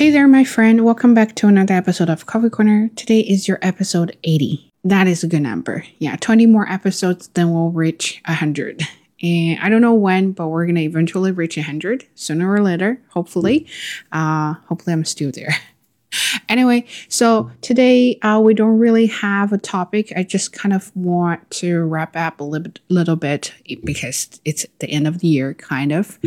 Hey 0.00 0.08
there, 0.08 0.26
my 0.26 0.44
friend. 0.44 0.82
Welcome 0.82 1.12
back 1.12 1.34
to 1.34 1.46
another 1.46 1.74
episode 1.74 2.08
of 2.08 2.24
Coffee 2.24 2.48
Corner. 2.48 2.88
Today 2.96 3.20
is 3.20 3.46
your 3.46 3.58
episode 3.60 4.16
80. 4.24 4.72
That 4.82 5.06
is 5.06 5.22
a 5.22 5.26
good 5.26 5.42
number. 5.42 5.84
Yeah, 5.98 6.16
20 6.16 6.46
more 6.46 6.66
episodes, 6.66 7.28
then 7.34 7.52
we'll 7.52 7.68
reach 7.68 8.22
100. 8.26 8.80
And 9.22 9.58
I 9.60 9.68
don't 9.68 9.82
know 9.82 9.92
when, 9.92 10.32
but 10.32 10.48
we're 10.48 10.64
going 10.64 10.76
to 10.76 10.80
eventually 10.80 11.32
reach 11.32 11.58
100 11.58 12.06
sooner 12.14 12.50
or 12.50 12.62
later, 12.62 12.98
hopefully. 13.10 13.66
Uh, 14.10 14.54
hopefully, 14.70 14.94
I'm 14.94 15.04
still 15.04 15.32
there. 15.32 15.54
anyway, 16.48 16.86
so 17.10 17.50
today 17.60 18.18
uh, 18.20 18.40
we 18.42 18.54
don't 18.54 18.78
really 18.78 19.04
have 19.04 19.52
a 19.52 19.58
topic. 19.58 20.14
I 20.16 20.22
just 20.22 20.54
kind 20.54 20.72
of 20.72 20.96
want 20.96 21.50
to 21.50 21.84
wrap 21.84 22.16
up 22.16 22.40
a 22.40 22.44
little, 22.44 22.72
little 22.88 23.16
bit 23.16 23.52
because 23.84 24.40
it's 24.46 24.64
the 24.78 24.88
end 24.88 25.06
of 25.06 25.18
the 25.18 25.28
year, 25.28 25.52
kind 25.52 25.92
of. 25.92 26.18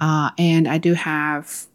Uh, 0.00 0.30
and 0.38 0.68
I 0.68 0.78
do 0.78 0.94
have 0.94 1.66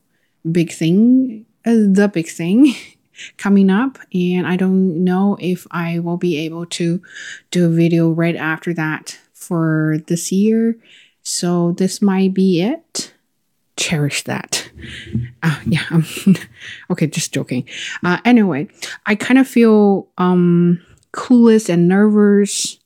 big 0.49 0.71
thing, 0.71 1.45
uh, 1.65 1.71
the 1.71 2.09
big 2.11 2.27
thing 2.27 2.73
coming 3.37 3.69
up, 3.69 3.97
and 4.13 4.47
I 4.47 4.55
don't 4.55 5.03
know 5.03 5.37
if 5.39 5.67
I 5.71 5.99
will 5.99 6.17
be 6.17 6.37
able 6.39 6.65
to 6.67 7.01
do 7.51 7.65
a 7.65 7.69
video 7.69 8.09
right 8.09 8.35
after 8.35 8.73
that 8.73 9.19
for 9.33 9.97
this 10.07 10.31
year. 10.31 10.77
So 11.23 11.73
this 11.73 12.01
might 12.01 12.33
be 12.33 12.61
it. 12.61 13.13
Cherish 13.77 14.23
that. 14.23 14.69
Uh, 15.43 15.59
yeah. 15.65 16.01
Okay, 16.91 17.07
just 17.07 17.33
joking. 17.33 17.67
Uh, 18.03 18.19
anyway, 18.25 18.67
I 19.07 19.15
kind 19.15 19.39
of 19.39 19.47
feel 19.47 20.07
um, 20.19 20.79
clueless 21.13 21.67
and 21.67 21.87
nervous. 21.87 22.77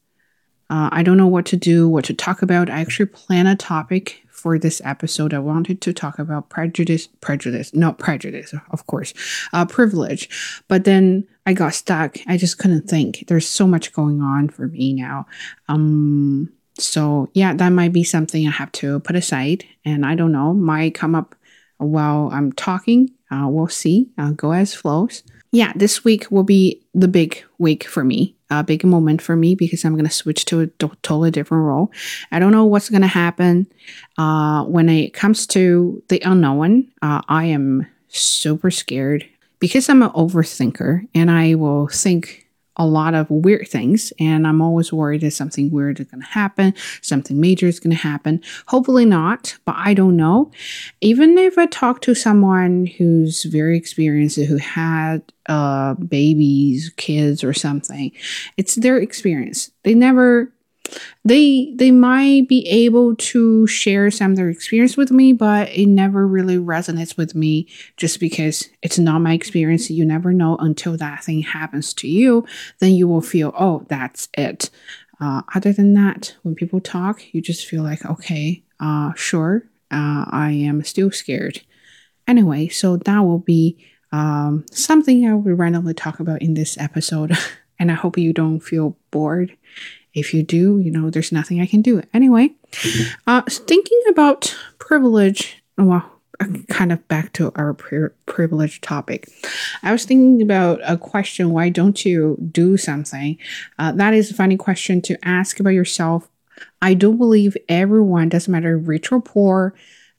Uh, 0.69 0.89
I 0.91 1.03
don't 1.03 1.17
know 1.17 1.27
what 1.27 1.45
to 1.47 1.57
do, 1.57 1.87
what 1.87 2.05
to 2.05 2.13
talk 2.13 2.41
about. 2.41 2.69
I 2.69 2.81
actually 2.81 3.07
plan 3.07 3.47
a 3.47 3.55
topic 3.55 4.25
for 4.29 4.59
this 4.59 4.81
episode. 4.83 5.33
I 5.33 5.39
wanted 5.39 5.81
to 5.81 5.93
talk 5.93 6.19
about 6.19 6.49
prejudice, 6.49 7.07
prejudice, 7.21 7.73
not 7.73 7.97
prejudice, 7.97 8.53
of 8.71 8.85
course, 8.87 9.13
uh, 9.53 9.65
privilege. 9.65 10.29
But 10.67 10.83
then 10.83 11.27
I 11.45 11.53
got 11.53 11.73
stuck. 11.73 12.17
I 12.27 12.37
just 12.37 12.57
couldn't 12.57 12.87
think. 12.87 13.25
There's 13.27 13.47
so 13.47 13.65
much 13.65 13.93
going 13.93 14.21
on 14.21 14.49
for 14.49 14.67
me 14.67 14.93
now. 14.93 15.27
Um, 15.67 16.51
so 16.77 17.29
yeah, 17.33 17.53
that 17.53 17.69
might 17.69 17.93
be 17.93 18.03
something 18.03 18.47
I 18.47 18.51
have 18.51 18.71
to 18.73 18.99
put 18.99 19.15
aside. 19.15 19.65
And 19.83 20.05
I 20.05 20.15
don't 20.15 20.31
know, 20.31 20.53
might 20.53 20.93
come 20.93 21.15
up 21.15 21.35
while 21.77 22.29
I'm 22.31 22.51
talking. 22.51 23.11
Uh, 23.31 23.47
we'll 23.49 23.67
see. 23.67 24.09
Uh, 24.17 24.31
go 24.31 24.51
as 24.51 24.73
flows. 24.73 25.23
Yeah, 25.55 25.71
this 25.73 26.03
week 26.03 26.29
will 26.31 26.43
be 26.43 26.81
the 26.93 27.07
big 27.07 27.41
week 27.59 27.85
for 27.85 28.03
me, 28.03 28.35
a 28.49 28.61
big 28.61 28.83
moment 28.83 29.21
for 29.21 29.37
me 29.37 29.55
because 29.55 29.85
I'm 29.85 29.93
going 29.93 30.03
to 30.03 30.11
switch 30.11 30.43
to 30.45 30.59
a 30.59 30.67
totally 30.67 31.31
different 31.31 31.63
role. 31.63 31.93
I 32.29 32.39
don't 32.39 32.51
know 32.51 32.65
what's 32.65 32.89
going 32.89 33.03
to 33.03 33.07
happen. 33.07 33.65
Uh, 34.17 34.65
when 34.65 34.89
it 34.89 35.13
comes 35.13 35.47
to 35.47 36.03
the 36.09 36.19
unknown, 36.25 36.91
uh, 37.01 37.21
I 37.29 37.45
am 37.45 37.87
super 38.09 38.69
scared 38.69 39.25
because 39.59 39.87
I'm 39.87 40.03
an 40.03 40.09
overthinker 40.09 41.07
and 41.15 41.31
I 41.31 41.55
will 41.55 41.87
think 41.87 42.44
a 42.77 42.85
lot 42.85 43.13
of 43.13 43.29
weird 43.29 43.67
things 43.67 44.11
and 44.19 44.47
i'm 44.47 44.61
always 44.61 44.91
worried 44.91 45.21
that 45.21 45.31
something 45.31 45.71
weird 45.71 45.99
is 45.99 46.07
going 46.07 46.21
to 46.21 46.27
happen 46.27 46.73
something 47.01 47.39
major 47.39 47.67
is 47.67 47.79
going 47.79 47.95
to 47.95 48.01
happen. 48.01 48.41
Hopefully 48.67 49.05
not 49.05 49.57
but 49.65 49.75
i 49.77 49.93
don't 49.93 50.15
know. 50.15 50.51
Even 51.01 51.37
if 51.37 51.57
i 51.57 51.65
talk 51.65 52.01
to 52.01 52.15
someone 52.15 52.85
who's 52.85 53.43
very 53.43 53.77
experienced 53.77 54.37
who 54.37 54.57
had 54.57 55.21
uh, 55.47 55.93
babies 55.93 56.91
kids 56.97 57.43
or 57.43 57.53
something 57.53 58.11
it's 58.57 58.75
their 58.75 58.97
experience. 58.97 59.71
They 59.83 59.93
never 59.93 60.51
they 61.23 61.73
they 61.75 61.91
might 61.91 62.47
be 62.47 62.67
able 62.67 63.15
to 63.15 63.65
share 63.67 64.11
some 64.11 64.31
of 64.31 64.37
their 64.37 64.49
experience 64.49 64.95
with 64.95 65.11
me 65.11 65.33
but 65.33 65.69
it 65.69 65.87
never 65.87 66.27
really 66.27 66.57
resonates 66.57 67.17
with 67.17 67.35
me 67.35 67.67
just 67.97 68.19
because 68.19 68.69
it's 68.81 68.99
not 68.99 69.19
my 69.19 69.33
experience. 69.33 69.89
You 69.89 70.05
never 70.05 70.33
know 70.33 70.57
until 70.57 70.97
that 70.97 71.23
thing 71.23 71.41
happens 71.41 71.93
to 71.95 72.07
you 72.07 72.45
then 72.79 72.91
you 72.91 73.07
will 73.07 73.21
feel 73.21 73.53
oh 73.57 73.85
that's 73.89 74.29
it. 74.37 74.69
Uh, 75.19 75.41
other 75.55 75.71
than 75.71 75.93
that 75.93 76.35
when 76.43 76.55
people 76.55 76.79
talk 76.79 77.33
you 77.33 77.41
just 77.41 77.65
feel 77.65 77.83
like 77.83 78.05
okay 78.05 78.63
uh, 78.79 79.13
sure 79.15 79.63
uh, 79.91 80.25
i 80.29 80.51
am 80.51 80.83
still 80.83 81.11
scared. 81.11 81.61
Anyway 82.27 82.67
so 82.67 82.97
that 82.97 83.19
will 83.19 83.39
be 83.39 83.77
um, 84.11 84.65
something 84.71 85.27
i 85.27 85.33
will 85.33 85.53
randomly 85.53 85.93
talk 85.93 86.19
about 86.19 86.41
in 86.41 86.53
this 86.53 86.77
episode 86.77 87.35
and 87.79 87.91
i 87.91 87.95
hope 87.95 88.17
you 88.17 88.31
don't 88.31 88.59
feel 88.59 88.97
bored 89.11 89.57
if 90.15 90.33
you 90.33 90.41
do, 90.41 90.79
you 90.79 90.89
know, 90.89 91.09
there's 91.09 91.31
nothing 91.31 91.61
I 91.61 91.65
can 91.65 91.81
do. 91.81 92.01
Anyway, 92.13 92.55
uh, 93.27 93.43
thinking 93.47 94.01
about 94.09 94.57
privilege, 94.79 95.61
well, 95.77 96.09
kind 96.69 96.91
of 96.91 97.05
back 97.07 97.33
to 97.33 97.51
our 97.55 97.73
pri- 97.73 98.09
privilege 98.25 98.81
topic. 98.81 99.27
I 99.83 99.91
was 99.91 100.05
thinking 100.05 100.41
about 100.41 100.79
a 100.83 100.97
question 100.97 101.51
why 101.51 101.69
don't 101.69 102.03
you 102.05 102.37
do 102.51 102.77
something? 102.77 103.37
Uh, 103.77 103.91
that 103.93 104.13
is 104.13 104.31
a 104.31 104.33
funny 104.33 104.57
question 104.57 105.01
to 105.03 105.17
ask 105.27 105.59
about 105.59 105.71
yourself. 105.71 106.29
I 106.81 106.93
do 106.93 107.13
believe 107.13 107.57
everyone, 107.67 108.29
doesn't 108.29 108.51
matter 108.51 108.77
rich 108.77 109.11
or 109.11 109.21
poor, 109.21 109.75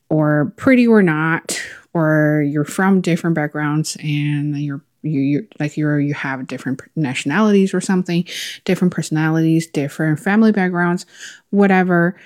or 0.08 0.52
pretty 0.56 0.86
or 0.86 1.02
not, 1.02 1.60
or 1.94 2.44
you're 2.46 2.64
from 2.64 3.00
different 3.00 3.34
backgrounds 3.34 3.96
and 4.00 4.56
you're 4.58 4.82
you 5.06 5.20
you 5.20 5.48
like 5.58 5.76
you're 5.76 6.00
you 6.00 6.14
have 6.14 6.46
different 6.46 6.80
nationalities 6.96 7.72
or 7.74 7.80
something, 7.80 8.24
different 8.64 8.92
personalities, 8.92 9.66
different 9.66 10.20
family 10.20 10.52
backgrounds, 10.52 11.06
whatever. 11.50 12.16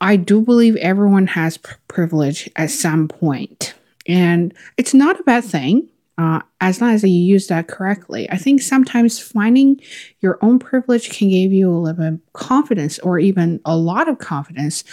I 0.00 0.16
do 0.16 0.40
believe 0.40 0.76
everyone 0.76 1.28
has 1.28 1.58
privilege 1.88 2.50
at 2.56 2.70
some 2.70 3.08
point, 3.08 3.74
and 4.06 4.52
it's 4.76 4.94
not 4.94 5.20
a 5.20 5.22
bad 5.22 5.44
thing. 5.44 5.88
Uh, 6.18 6.40
as 6.60 6.80
long 6.80 6.90
as 6.90 7.02
you 7.02 7.08
use 7.08 7.46
that 7.46 7.68
correctly. 7.68 8.30
I 8.30 8.36
think 8.36 8.60
sometimes 8.60 9.18
finding 9.18 9.80
your 10.20 10.38
own 10.42 10.58
privilege 10.58 11.10
can 11.10 11.30
give 11.30 11.52
you 11.52 11.70
a 11.70 11.74
little 11.74 11.98
bit 11.98 12.12
of 12.12 12.32
confidence 12.34 12.98
or 12.98 13.18
even 13.18 13.60
a 13.64 13.76
lot 13.76 14.08
of 14.08 14.18
confidence 14.18 14.84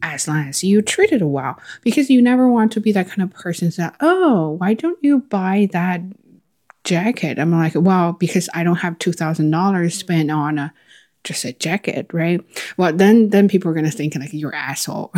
as 0.00 0.26
long 0.26 0.48
as 0.48 0.64
you 0.64 0.80
treat 0.80 1.12
it 1.12 1.22
well. 1.22 1.60
Because 1.82 2.08
you 2.08 2.22
never 2.22 2.48
want 2.48 2.72
to 2.72 2.80
be 2.80 2.90
that 2.92 3.06
kind 3.06 3.22
of 3.22 3.30
person 3.30 3.70
that, 3.76 3.96
oh, 4.00 4.56
why 4.58 4.72
don't 4.72 4.98
you 5.02 5.18
buy 5.20 5.68
that 5.72 6.00
jacket. 6.84 7.38
I'm 7.38 7.52
like, 7.52 7.74
wow, 7.74 8.12
because 8.12 8.48
I 8.54 8.64
don't 8.64 8.76
have 8.76 8.98
two 8.98 9.12
thousand 9.12 9.50
dollars 9.50 9.94
spent 9.94 10.30
on 10.30 10.58
a 10.58 10.72
just 11.24 11.44
a 11.44 11.52
jacket, 11.52 12.10
right? 12.12 12.40
Well, 12.76 12.92
then 12.92 13.30
then 13.30 13.48
people 13.48 13.70
are 13.70 13.74
gonna 13.74 13.90
think 13.90 14.14
like 14.14 14.32
you're 14.32 14.54
asshole. 14.54 15.12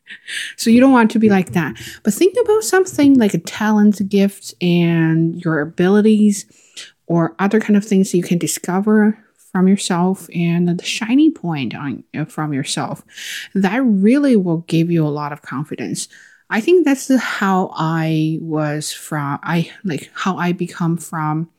so 0.56 0.70
you 0.70 0.80
don't 0.80 0.92
want 0.92 1.10
to 1.12 1.18
be 1.18 1.30
like 1.30 1.52
that. 1.52 1.76
But 2.02 2.14
think 2.14 2.36
about 2.40 2.64
something 2.64 3.18
like 3.18 3.34
a 3.34 3.38
talent, 3.38 4.08
gift, 4.08 4.54
and 4.60 5.42
your 5.44 5.60
abilities, 5.60 6.46
or 7.06 7.34
other 7.38 7.60
kind 7.60 7.76
of 7.76 7.84
things 7.84 8.10
that 8.10 8.16
you 8.16 8.22
can 8.22 8.38
discover 8.38 9.18
from 9.52 9.66
yourself 9.66 10.28
and 10.34 10.68
the 10.68 10.84
shiny 10.84 11.30
point 11.30 11.74
on 11.74 12.04
from 12.28 12.52
yourself. 12.52 13.02
That 13.54 13.82
really 13.82 14.36
will 14.36 14.58
give 14.58 14.90
you 14.90 15.06
a 15.06 15.08
lot 15.08 15.32
of 15.32 15.42
confidence. 15.42 16.08
I 16.50 16.60
think 16.60 16.84
that's 16.84 17.14
how 17.14 17.70
I 17.74 18.38
was 18.40 18.92
from 18.92 19.38
I 19.42 19.70
like 19.84 20.10
how 20.14 20.36
I 20.36 20.52
become 20.52 20.96
from 20.96 21.50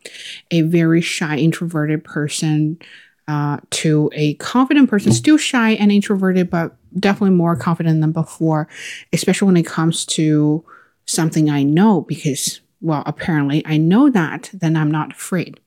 a 0.49 0.61
very 0.61 1.01
shy 1.01 1.37
introverted 1.37 2.03
person 2.03 2.79
uh, 3.27 3.57
to 3.69 4.09
a 4.13 4.33
confident 4.35 4.89
person, 4.89 5.11
still 5.11 5.37
shy 5.37 5.71
and 5.71 5.91
introverted, 5.91 6.49
but 6.49 6.75
definitely 6.99 7.35
more 7.35 7.55
confident 7.55 8.01
than 8.01 8.11
before, 8.11 8.67
especially 9.13 9.45
when 9.45 9.57
it 9.57 9.67
comes 9.67 10.03
to 10.07 10.65
something 11.05 11.49
I 11.49 11.61
know 11.61 12.01
because 12.01 12.61
well, 12.81 13.03
apparently 13.05 13.63
I 13.65 13.77
know 13.77 14.09
that, 14.09 14.49
then 14.53 14.75
I'm 14.75 14.89
not 14.89 15.11
afraid. 15.11 15.59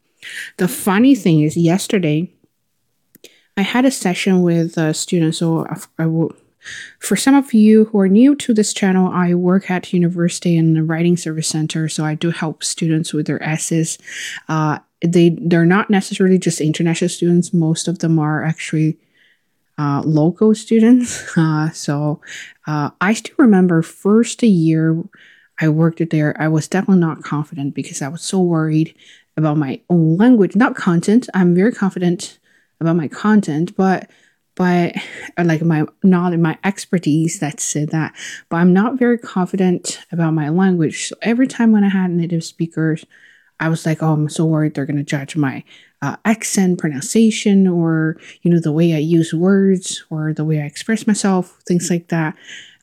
The 0.56 0.68
funny 0.68 1.14
thing 1.14 1.42
is 1.42 1.56
yesterday 1.56 2.32
I 3.56 3.62
had 3.62 3.84
a 3.84 3.90
session 3.90 4.42
with 4.42 4.76
a 4.78 4.94
student, 4.94 5.34
so 5.34 5.66
I, 5.98 6.06
will 6.06 6.34
for 6.98 7.16
some 7.16 7.34
of 7.34 7.52
you 7.52 7.86
who 7.86 7.98
are 8.00 8.08
new 8.08 8.34
to 8.36 8.54
this 8.54 8.72
channel, 8.72 9.08
I 9.08 9.34
work 9.34 9.70
at 9.70 9.92
university 9.92 10.56
in 10.56 10.74
the 10.74 10.82
writing 10.82 11.16
service 11.16 11.48
center, 11.48 11.88
so 11.88 12.04
I 12.04 12.14
do 12.14 12.30
help 12.30 12.62
students 12.62 13.12
with 13.12 13.26
their 13.26 13.42
essays. 13.42 13.98
Uh, 14.48 14.78
they 15.04 15.30
they're 15.40 15.66
not 15.66 15.90
necessarily 15.90 16.38
just 16.38 16.60
international 16.60 17.08
students; 17.08 17.52
most 17.52 17.88
of 17.88 17.98
them 17.98 18.18
are 18.18 18.44
actually 18.44 18.98
uh, 19.78 20.02
local 20.04 20.54
students. 20.54 21.30
Uh, 21.36 21.70
so 21.70 22.20
uh, 22.66 22.90
I 23.00 23.14
still 23.14 23.34
remember 23.38 23.82
first 23.82 24.42
year 24.42 25.02
I 25.62 25.68
worked 25.68 26.02
there, 26.10 26.34
I 26.40 26.48
was 26.48 26.66
definitely 26.66 27.00
not 27.00 27.22
confident 27.22 27.74
because 27.74 28.02
I 28.02 28.08
was 28.08 28.22
so 28.22 28.40
worried 28.40 28.94
about 29.36 29.56
my 29.56 29.80
own 29.88 30.16
language, 30.16 30.56
not 30.56 30.74
content. 30.74 31.28
I'm 31.34 31.54
very 31.54 31.72
confident 31.72 32.38
about 32.80 32.96
my 32.96 33.06
content, 33.08 33.76
but 33.76 34.10
but 34.62 34.94
uh, 35.36 35.44
like 35.44 35.62
my 35.62 35.84
not 36.04 36.32
in 36.32 36.40
my 36.40 36.56
expertise 36.62 37.40
that's 37.40 37.72
that 37.72 38.14
but 38.48 38.58
i'm 38.58 38.72
not 38.72 38.98
very 38.98 39.18
confident 39.18 40.04
about 40.12 40.32
my 40.32 40.48
language 40.48 41.08
so 41.08 41.16
every 41.22 41.48
time 41.48 41.72
when 41.72 41.82
i 41.82 41.88
had 41.88 42.10
native 42.10 42.44
speakers 42.44 43.04
i 43.58 43.68
was 43.68 43.84
like 43.84 44.02
oh 44.02 44.12
i'm 44.12 44.28
so 44.28 44.44
worried 44.44 44.74
they're 44.74 44.86
going 44.86 44.96
to 44.96 45.02
judge 45.16 45.34
my 45.36 45.64
uh, 46.02 46.16
accent 46.24 46.78
pronunciation 46.78 47.66
or 47.66 48.16
you 48.42 48.50
know 48.50 48.60
the 48.60 48.72
way 48.72 48.94
i 48.94 48.98
use 48.98 49.34
words 49.34 50.04
or 50.10 50.32
the 50.32 50.44
way 50.44 50.60
i 50.60 50.64
express 50.64 51.06
myself 51.06 51.58
things 51.66 51.90
like 51.90 52.08
that 52.08 52.36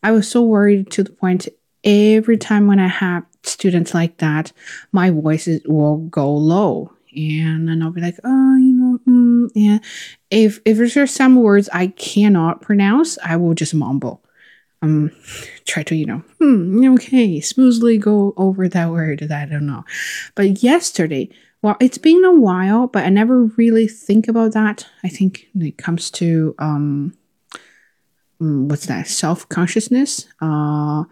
i 0.03 0.11
was 0.11 0.29
so 0.29 0.41
worried 0.43 0.91
to 0.91 1.03
the 1.03 1.11
point 1.11 1.47
every 1.85 2.37
time 2.37 2.67
when 2.67 2.79
i 2.79 2.87
have 2.87 3.23
students 3.43 3.93
like 3.93 4.17
that, 4.17 4.51
my 4.91 5.09
voice 5.09 5.47
will 5.65 5.97
go 5.97 6.31
low. 6.31 6.93
And 7.15 7.67
then 7.67 7.81
I'll 7.81 7.91
be 7.91 8.01
like, 8.01 8.19
oh, 8.23 8.55
you 8.55 8.73
know. 8.73 8.78
If 10.31 10.59
if 10.65 10.77
there's 10.77 11.11
some 11.11 11.37
words 11.37 11.69
I 11.73 11.87
cannot 11.87 12.61
pronounce, 12.61 13.17
I 13.23 13.35
will 13.35 13.53
just 13.53 13.73
mumble. 13.73 14.23
Um, 14.81 15.11
try 15.65 15.83
to, 15.83 15.95
you 15.95 16.05
know, 16.05 16.23
hmm, 16.39 16.93
okay, 16.93 17.41
smoothly 17.41 17.97
go 17.97 18.33
over 18.37 18.69
that 18.69 18.91
word 18.91 19.19
that 19.19 19.41
I 19.41 19.45
don't 19.45 19.65
know. 19.65 19.83
But 20.35 20.63
yesterday, 20.63 21.29
well, 21.61 21.75
it's 21.81 21.97
been 21.97 22.23
a 22.23 22.31
while, 22.31 22.87
but 22.87 23.03
I 23.03 23.09
never 23.09 23.43
really 23.43 23.87
think 23.87 24.29
about 24.29 24.53
that. 24.53 24.87
I 25.03 25.09
think 25.09 25.47
when 25.53 25.67
it 25.67 25.77
comes 25.77 26.09
to 26.11 26.55
um, 26.59 27.13
mm, 28.41 28.69
what's 28.69 28.85
that 28.87 29.07
self 29.07 29.47
consciousness. 29.49 30.27
Uh, 30.41 31.03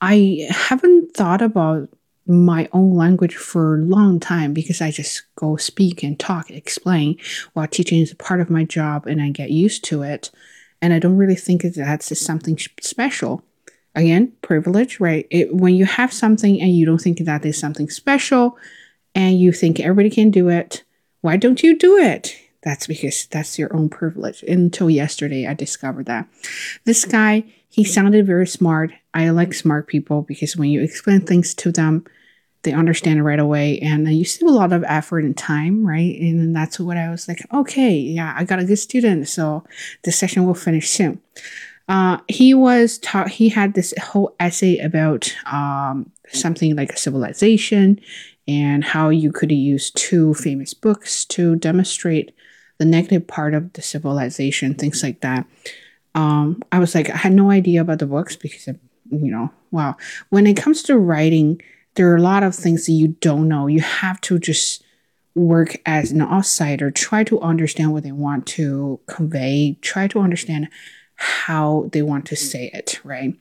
I 0.00 0.46
haven't 0.50 1.14
thought 1.14 1.42
about 1.42 1.88
my 2.26 2.68
own 2.72 2.94
language 2.94 3.36
for 3.36 3.74
a 3.74 3.82
long 3.82 4.18
time 4.18 4.54
because 4.54 4.80
I 4.80 4.90
just 4.90 5.24
go 5.36 5.56
speak 5.56 6.02
and 6.02 6.18
talk, 6.18 6.50
explain 6.50 7.18
while 7.52 7.66
teaching 7.66 8.00
is 8.00 8.12
a 8.12 8.16
part 8.16 8.40
of 8.40 8.50
my 8.50 8.64
job 8.64 9.06
and 9.06 9.20
I 9.20 9.30
get 9.30 9.50
used 9.50 9.84
to 9.84 10.02
it. 10.02 10.30
And 10.80 10.92
I 10.92 10.98
don't 10.98 11.16
really 11.16 11.36
think 11.36 11.62
that 11.62 11.74
that's 11.74 12.18
something 12.18 12.58
special. 12.80 13.42
Again, 13.94 14.32
privilege, 14.42 15.00
right? 15.00 15.26
It, 15.30 15.54
when 15.54 15.74
you 15.76 15.84
have 15.84 16.12
something 16.12 16.60
and 16.60 16.76
you 16.76 16.84
don't 16.84 17.00
think 17.00 17.18
that 17.18 17.44
is 17.46 17.58
something 17.58 17.88
special 17.88 18.58
and 19.14 19.38
you 19.38 19.52
think 19.52 19.78
everybody 19.78 20.10
can 20.10 20.30
do 20.30 20.48
it, 20.48 20.82
why 21.20 21.36
don't 21.36 21.62
you 21.62 21.78
do 21.78 21.96
it? 21.96 22.36
That's 22.62 22.86
because 22.86 23.26
that's 23.26 23.58
your 23.58 23.74
own 23.76 23.88
privilege. 23.88 24.42
Until 24.42 24.90
yesterday, 24.90 25.46
I 25.46 25.54
discovered 25.54 26.06
that. 26.06 26.26
This 26.84 27.04
guy, 27.04 27.44
he 27.68 27.84
sounded 27.84 28.26
very 28.26 28.46
smart. 28.46 28.92
I 29.14 29.30
like 29.30 29.54
smart 29.54 29.86
people 29.86 30.22
because 30.22 30.56
when 30.56 30.68
you 30.68 30.82
explain 30.82 31.20
things 31.20 31.54
to 31.54 31.72
them, 31.72 32.04
they 32.62 32.72
understand 32.72 33.18
it 33.18 33.22
right 33.22 33.38
away. 33.38 33.78
And 33.78 34.08
you 34.08 34.24
save 34.24 34.48
a 34.48 34.52
lot 34.52 34.72
of 34.72 34.84
effort 34.88 35.24
and 35.24 35.36
time, 35.36 35.86
right? 35.86 36.18
And 36.20 36.54
that's 36.54 36.80
what 36.80 36.96
I 36.96 37.10
was 37.10 37.28
like, 37.28 37.46
okay, 37.52 37.94
yeah, 37.94 38.34
I 38.36 38.44
got 38.44 38.58
a 38.58 38.64
good 38.64 38.78
student. 38.78 39.28
So 39.28 39.64
the 40.02 40.12
session 40.12 40.46
will 40.46 40.54
finish 40.54 40.90
soon. 40.90 41.20
Uh, 41.88 42.18
he 42.28 42.54
was 42.54 42.98
taught, 42.98 43.28
he 43.28 43.50
had 43.50 43.74
this 43.74 43.92
whole 44.02 44.34
essay 44.40 44.78
about 44.78 45.34
um, 45.46 46.10
something 46.28 46.74
like 46.74 46.92
a 46.92 46.96
civilization 46.96 48.00
and 48.48 48.82
how 48.82 49.10
you 49.10 49.30
could 49.30 49.52
use 49.52 49.90
two 49.90 50.34
famous 50.34 50.74
books 50.74 51.24
to 51.26 51.56
demonstrate 51.56 52.34
the 52.78 52.84
negative 52.84 53.26
part 53.26 53.54
of 53.54 53.72
the 53.74 53.82
civilization, 53.82 54.74
things 54.74 55.02
like 55.02 55.20
that. 55.20 55.46
Um, 56.14 56.62
I 56.72 56.78
was 56.78 56.94
like, 56.94 57.10
I 57.10 57.16
had 57.16 57.32
no 57.32 57.50
idea 57.50 57.80
about 57.80 57.98
the 57.98 58.06
books 58.06 58.36
because, 58.36 58.68
of, 58.68 58.78
you 59.22 59.30
know, 59.30 59.50
wow. 59.70 59.96
When 60.30 60.46
it 60.46 60.56
comes 60.56 60.82
to 60.84 60.98
writing, 60.98 61.60
there 61.94 62.10
are 62.10 62.16
a 62.16 62.22
lot 62.22 62.42
of 62.42 62.54
things 62.54 62.86
that 62.86 62.92
you 62.92 63.08
don't 63.20 63.48
know. 63.48 63.66
You 63.66 63.80
have 63.80 64.20
to 64.22 64.38
just 64.38 64.82
work 65.34 65.76
as 65.84 66.12
an 66.12 66.22
outsider, 66.22 66.90
try 66.90 67.24
to 67.24 67.40
understand 67.40 67.92
what 67.92 68.04
they 68.04 68.12
want 68.12 68.46
to 68.46 69.00
convey, 69.06 69.76
try 69.80 70.06
to 70.08 70.20
understand 70.20 70.68
how 71.16 71.88
they 71.92 72.02
want 72.02 72.26
to 72.26 72.36
say 72.36 72.70
it, 72.72 73.00
right? 73.04 73.34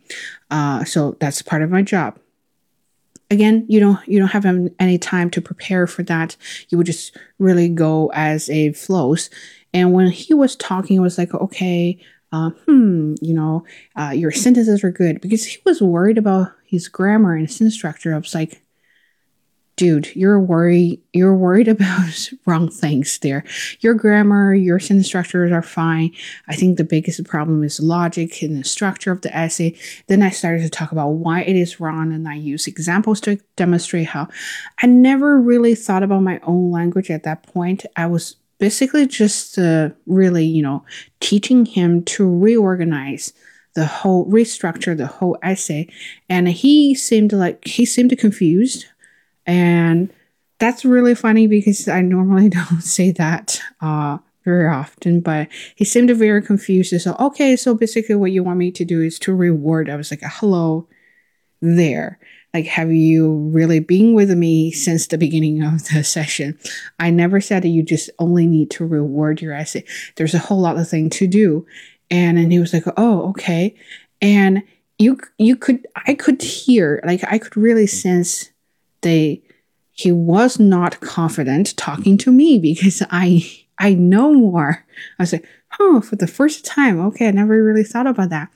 Uh, 0.52 0.84
so 0.84 1.16
that's 1.20 1.42
part 1.42 1.62
of 1.62 1.70
my 1.70 1.82
job 1.82 2.18
again 3.34 3.66
you 3.68 3.80
don't 3.80 4.00
you 4.08 4.20
don't 4.20 4.30
have 4.30 4.46
any 4.80 4.98
time 4.98 5.30
to 5.30 5.42
prepare 5.42 5.88
for 5.88 6.04
that 6.04 6.38
you 6.70 6.78
would 6.78 6.88
just 6.88 7.18
really 7.40 7.68
go 7.68 8.12
as 8.14 8.48
it 8.50 8.78
flows 8.78 9.30
and 9.74 9.92
when 9.92 10.08
he 10.08 10.34
was 10.34 10.56
talking 10.56 10.98
it 10.98 11.02
was 11.02 11.18
like 11.18 11.34
okay 11.34 12.00
uh, 12.34 12.50
hmm 12.68 13.16
you 13.22 13.34
know 13.34 13.64
uh, 13.98 14.10
your 14.10 14.32
sentences 14.32 14.84
are 14.84 14.92
good 14.92 15.22
because 15.22 15.46
he 15.46 15.58
was 15.66 15.82
worried 15.82 16.18
about 16.18 16.52
his 16.66 16.90
grammar 16.90 17.36
and 17.36 17.50
sentence 17.50 17.76
structure 17.76 18.14
i 18.14 18.18
was 18.18 18.36
like 18.36 18.64
dude, 19.76 20.16
you're 20.16 20.40
worried 20.40 21.02
you're 21.14 21.36
worried 21.36 21.68
about 21.76 22.30
wrong 22.46 22.70
things 22.70 23.20
there. 23.20 23.44
Your 23.80 23.94
grammar, 23.94 24.54
your 24.54 24.80
sentence 24.80 25.08
structures 25.08 25.52
are 25.52 25.62
fine. 25.62 26.12
I 26.48 26.56
think 26.56 26.78
the 26.78 26.84
biggest 26.84 27.24
problem 27.26 27.64
is 27.64 27.80
logic 27.80 28.42
and 28.42 28.58
the 28.58 28.64
structure 28.64 29.12
of 29.12 29.22
the 29.22 29.36
essay. 29.36 29.76
Then 30.08 30.22
I 30.22 30.30
started 30.30 30.62
to 30.62 30.70
talk 30.70 30.92
about 30.92 31.10
why 31.10 31.42
it 31.42 31.56
is 31.56 31.80
wrong 31.80 32.14
and 32.14 32.28
I 32.28 32.36
use 32.36 32.68
examples 32.68 33.22
to 33.22 33.40
demonstrate 33.56 34.08
how. 34.08 34.28
I 34.82 34.88
never 34.88 35.40
really 35.40 35.76
thought 35.76 36.04
about 36.04 36.24
my 36.24 36.40
own 36.44 36.72
language 36.72 37.10
at 37.10 37.24
that 37.24 37.44
point. 37.44 37.86
I 37.96 38.08
was 38.08 38.36
basically 38.60 39.08
just 39.08 39.58
uh, 39.58 39.90
really, 40.06 40.46
you 40.46 40.62
know, 40.62 40.84
teaching 41.20 41.66
him 41.66 42.04
to 42.04 42.30
reorganize 42.30 43.34
the 43.76 43.86
whole 43.88 44.28
restructure 44.28 44.96
the 44.96 45.08
whole 45.08 45.36
essay 45.42 45.88
and 46.30 46.48
he 46.48 46.94
seemed 46.94 47.34
like 47.34 47.68
he 47.68 47.88
seemed 47.88 48.16
confused 48.20 48.86
and 49.48 50.14
that's 50.60 50.86
really 50.86 51.16
funny 51.16 51.48
because 51.48 51.88
I 51.88 52.02
normally 52.02 52.50
don't 52.70 52.82
say 52.82 53.12
that 53.12 53.62
uh, 53.82 54.18
very 54.46 54.68
often, 54.68 55.20
but 55.20 55.50
he 55.76 55.86
seemed 55.86 56.10
very 56.12 56.42
confused. 56.42 57.00
So, 57.02 57.16
okay, 57.20 57.56
so 57.56 57.74
basically 57.74 58.16
what 58.16 58.32
you 58.32 58.44
want 58.44 58.60
me 58.60 58.72
to 58.72 58.86
do 58.86 59.02
is 59.02 59.20
to 59.20 59.36
reward. 59.36 59.90
I 59.90 59.96
was 59.96 60.12
like, 60.12 60.22
hello 60.24 60.88
there. 61.62 62.20
Like, 62.54 62.66
have 62.68 62.92
you 62.92 63.34
really 63.52 63.80
been 63.80 64.14
with 64.14 64.30
me 64.32 64.72
since 64.72 65.08
the 65.08 65.18
beginning 65.18 65.64
of 65.64 65.88
the 65.90 66.04
session? 66.04 66.58
I 67.00 67.10
never 67.10 67.42
said 67.42 67.64
that 67.64 67.70
you 67.70 67.82
just 67.82 68.10
only 68.20 68.46
need 68.46 68.70
to 68.72 68.86
reward 68.86 69.42
your 69.42 69.54
essay. 69.54 69.86
There's 70.16 70.36
a 70.36 70.40
whole 70.40 70.60
lot 70.60 70.78
of 70.78 70.88
thing 70.88 71.10
to 71.12 71.28
do. 71.28 71.66
And 72.12 72.38
and 72.38 72.52
he 72.52 72.60
was 72.60 72.74
like, 72.74 72.84
oh, 72.96 73.30
okay. 73.30 73.76
And 74.22 74.62
you 75.00 75.20
you 75.40 75.56
could 75.56 75.88
I 76.06 76.14
could 76.14 76.42
hear, 76.42 77.02
like 77.06 77.24
I 77.24 77.40
could 77.40 77.58
really 77.58 77.88
sense 77.88 78.52
they 79.02 79.42
he 79.92 80.12
was 80.12 80.60
not 80.60 81.00
confident 81.02 81.76
talking 81.78 82.18
to 82.20 82.32
me 82.32 82.60
because 82.60 83.02
I 83.10 83.63
I 83.80 83.94
know 83.94 84.34
more. 84.34 84.86
I 85.20 85.24
was 85.24 85.34
like, 85.34 85.48
oh, 85.80 86.02
for 86.02 86.16
the 86.16 86.28
first 86.28 86.66
time, 86.66 87.00
okay, 87.00 87.28
I 87.28 87.32
never 87.32 87.64
really 87.64 87.84
thought 87.84 88.08
about 88.08 88.30
that. 88.30 88.50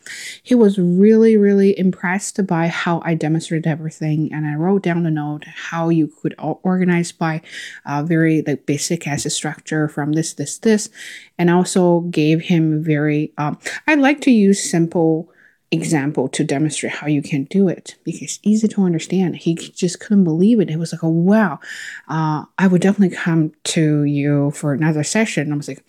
He 0.43 0.55
was 0.55 0.77
really, 0.77 1.37
really 1.37 1.77
impressed 1.77 2.45
by 2.45 2.67
how 2.67 3.01
I 3.03 3.15
demonstrated 3.15 3.67
everything, 3.67 4.31
and 4.31 4.45
I 4.45 4.53
wrote 4.53 4.83
down 4.83 5.03
the 5.03 5.11
note 5.11 5.45
how 5.45 5.89
you 5.89 6.07
could 6.21 6.35
organize 6.37 7.11
by 7.11 7.41
uh, 7.85 8.03
very 8.03 8.43
like 8.45 8.65
basic 8.65 9.07
as 9.07 9.25
a 9.25 9.29
structure 9.29 9.87
from 9.87 10.13
this, 10.13 10.33
this, 10.33 10.59
this, 10.59 10.89
and 11.37 11.49
also 11.49 12.01
gave 12.01 12.41
him 12.41 12.83
very. 12.83 13.33
Um, 13.37 13.57
I 13.87 13.95
like 13.95 14.21
to 14.21 14.31
use 14.31 14.69
simple 14.69 15.31
example 15.71 16.29
to 16.29 16.43
demonstrate 16.43 16.93
how 16.93 17.07
you 17.07 17.21
can 17.21 17.43
do 17.45 17.67
it 17.67 17.95
because 18.03 18.39
easy 18.43 18.67
to 18.67 18.83
understand. 18.83 19.35
He 19.35 19.55
just 19.55 19.99
couldn't 19.99 20.23
believe 20.23 20.59
it. 20.59 20.69
It 20.69 20.77
was 20.77 20.93
like, 20.93 21.03
oh, 21.03 21.09
wow, 21.09 21.59
uh, 22.07 22.45
I 22.57 22.67
would 22.67 22.81
definitely 22.81 23.15
come 23.15 23.53
to 23.65 24.03
you 24.03 24.51
for 24.51 24.73
another 24.73 25.03
session. 25.03 25.51
I 25.51 25.55
was 25.57 25.67
like, 25.67 25.83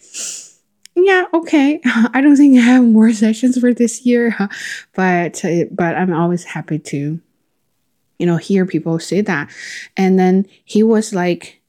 yeah, 0.97 1.27
okay. 1.33 1.81
I 1.85 2.21
don't 2.21 2.37
think 2.37 2.59
I 2.59 2.63
have 2.63 2.85
more 2.85 3.13
sessions 3.13 3.59
for 3.59 3.73
this 3.73 4.05
year, 4.05 4.37
but 4.95 5.45
but 5.71 5.97
I'm 5.97 6.13
always 6.13 6.45
happy 6.45 6.79
to, 6.81 7.21
you 8.19 8.27
know, 8.27 8.37
hear 8.37 8.67
people 8.67 8.99
say 8.99 9.21
that. 9.21 9.51
And 9.97 10.19
then 10.19 10.47
he 10.65 10.83
was 10.83 11.15
like, 11.15 11.61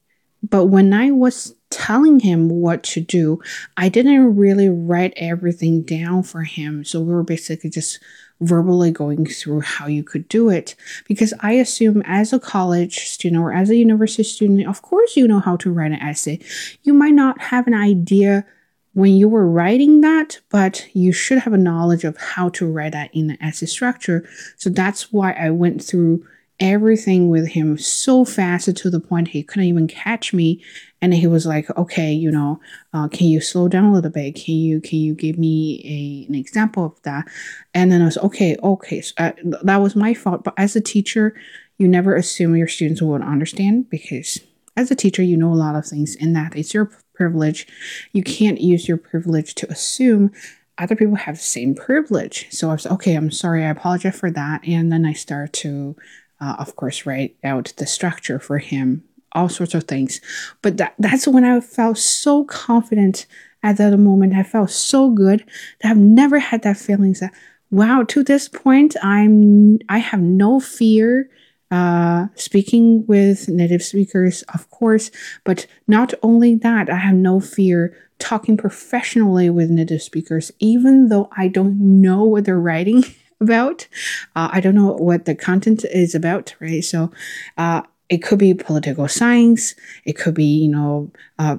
but 0.42 0.66
when 0.66 0.92
I 0.92 1.10
was 1.12 1.54
telling 1.70 2.20
him 2.20 2.48
what 2.48 2.82
to 2.82 3.00
do. 3.00 3.40
I 3.76 3.88
didn't 3.88 4.36
really 4.36 4.68
write 4.68 5.14
everything 5.16 5.82
down 5.82 6.22
for 6.22 6.42
him. 6.42 6.84
So 6.84 7.00
we 7.00 7.14
were 7.14 7.22
basically 7.22 7.70
just 7.70 8.00
verbally 8.40 8.90
going 8.90 9.26
through 9.26 9.60
how 9.60 9.86
you 9.86 10.02
could 10.02 10.26
do 10.28 10.48
it 10.48 10.74
because 11.06 11.34
I 11.40 11.52
assume 11.52 12.02
as 12.06 12.32
a 12.32 12.40
college 12.40 13.00
student 13.00 13.40
or 13.40 13.52
as 13.52 13.70
a 13.70 13.76
university 13.76 14.22
student, 14.22 14.66
of 14.66 14.82
course 14.82 15.16
you 15.16 15.28
know 15.28 15.40
how 15.40 15.56
to 15.56 15.70
write 15.70 15.92
an 15.92 16.00
essay. 16.00 16.40
You 16.82 16.94
might 16.94 17.14
not 17.14 17.40
have 17.40 17.66
an 17.66 17.74
idea 17.74 18.46
when 18.94 19.12
you 19.12 19.28
were 19.28 19.48
writing 19.48 20.00
that, 20.00 20.40
but 20.50 20.88
you 20.94 21.12
should 21.12 21.38
have 21.38 21.52
a 21.52 21.58
knowledge 21.58 22.04
of 22.04 22.16
how 22.16 22.48
to 22.50 22.66
write 22.66 22.92
that 22.92 23.14
in 23.14 23.28
the 23.28 23.42
essay 23.44 23.66
structure. 23.66 24.28
So 24.56 24.70
that's 24.70 25.12
why 25.12 25.32
I 25.32 25.50
went 25.50 25.82
through 25.84 26.26
everything 26.58 27.28
with 27.28 27.48
him 27.48 27.78
so 27.78 28.24
fast 28.24 28.74
to 28.74 28.90
the 28.90 29.00
point 29.00 29.28
he 29.28 29.42
couldn't 29.42 29.68
even 29.68 29.88
catch 29.88 30.32
me 30.32 30.62
and 31.02 31.14
he 31.14 31.26
was 31.26 31.46
like 31.46 31.70
okay 31.76 32.12
you 32.12 32.30
know 32.30 32.60
uh, 32.92 33.08
can 33.08 33.26
you 33.26 33.40
slow 33.40 33.68
down 33.68 33.84
a 33.84 33.92
little 33.92 34.10
bit? 34.10 34.34
Can 34.34 34.56
you 34.56 34.80
can 34.80 34.98
you 34.98 35.14
give 35.14 35.38
me 35.38 35.80
a, 35.84 36.30
an 36.30 36.34
example 36.34 36.86
of 36.86 37.02
that? 37.02 37.26
And 37.74 37.90
then 37.90 38.02
i 38.02 38.04
was 38.04 38.18
okay 38.18 38.56
okay. 38.62 39.00
So, 39.00 39.14
uh, 39.18 39.32
that 39.62 39.78
was 39.78 39.96
my 39.96 40.14
fault. 40.14 40.44
But 40.44 40.54
as 40.56 40.76
a 40.76 40.80
teacher 40.80 41.34
you 41.78 41.88
never 41.88 42.14
assume 42.14 42.56
your 42.56 42.68
students 42.68 43.00
will 43.00 43.14
understand 43.14 43.88
because 43.88 44.40
as 44.76 44.90
a 44.90 44.94
teacher 44.94 45.22
you 45.22 45.36
know 45.36 45.52
a 45.52 45.54
lot 45.54 45.76
of 45.76 45.86
things 45.86 46.16
and 46.20 46.34
that 46.36 46.56
it's 46.56 46.74
your 46.74 46.90
privilege. 47.14 47.66
You 48.12 48.22
can't 48.22 48.60
use 48.60 48.88
your 48.88 48.96
privilege 48.96 49.54
to 49.56 49.70
assume 49.70 50.32
other 50.78 50.96
people 50.96 51.16
have 51.16 51.36
the 51.36 51.42
same 51.42 51.74
privilege. 51.74 52.46
So 52.50 52.70
i 52.70 52.72
was 52.72 52.86
okay 52.86 53.14
i'm 53.14 53.30
sorry 53.30 53.64
i 53.64 53.70
apologize 53.70 54.18
for 54.18 54.30
that. 54.30 54.66
And 54.66 54.92
then 54.92 55.06
i 55.06 55.12
start 55.12 55.52
to 55.54 55.96
uh, 56.40 56.56
of 56.58 56.74
course, 56.76 57.04
write 57.04 57.36
out 57.44 57.72
the 57.76 57.86
structure 57.86 58.38
for 58.38 58.58
him, 58.58 59.04
all 59.32 59.48
sorts 59.48 59.74
of 59.74 59.84
things. 59.84 60.20
But 60.62 60.76
that, 60.78 60.94
that's 60.98 61.26
when 61.26 61.44
I 61.44 61.60
felt 61.60 61.98
so 61.98 62.44
confident 62.44 63.26
at 63.62 63.76
that 63.76 63.96
moment. 63.98 64.34
I 64.34 64.42
felt 64.42 64.70
so 64.70 65.10
good 65.10 65.44
that 65.80 65.90
I've 65.90 65.96
never 65.96 66.38
had 66.38 66.62
that 66.62 66.76
feeling 66.76 67.14
that, 67.20 67.32
wow, 67.70 68.04
to 68.08 68.22
this 68.22 68.48
point, 68.48 68.96
I'm, 69.02 69.78
I 69.88 69.98
have 69.98 70.20
no 70.20 70.60
fear 70.60 71.28
uh, 71.70 72.26
speaking 72.34 73.06
with 73.06 73.48
native 73.48 73.82
speakers, 73.82 74.42
of 74.54 74.68
course, 74.70 75.10
but 75.44 75.66
not 75.86 76.12
only 76.22 76.56
that, 76.56 76.90
I 76.90 76.96
have 76.96 77.14
no 77.14 77.38
fear 77.38 77.96
talking 78.18 78.56
professionally 78.56 79.50
with 79.50 79.70
native 79.70 80.02
speakers, 80.02 80.50
even 80.58 81.08
though 81.08 81.28
I 81.36 81.48
don't 81.48 82.00
know 82.00 82.24
what 82.24 82.44
they're 82.44 82.58
writing 82.58 83.04
about. 83.40 83.86
Uh, 84.34 84.50
I 84.52 84.60
don't 84.60 84.74
know 84.74 84.92
what 84.94 85.26
the 85.26 85.34
content 85.34 85.84
is 85.84 86.14
about, 86.14 86.54
right? 86.60 86.84
So 86.84 87.12
uh, 87.56 87.82
it 88.10 88.18
could 88.18 88.38
be 88.40 88.52
political 88.52 89.08
science, 89.08 89.74
it 90.04 90.14
could 90.14 90.34
be, 90.34 90.44
you 90.44 90.68
know, 90.68 91.10
uh, 91.38 91.56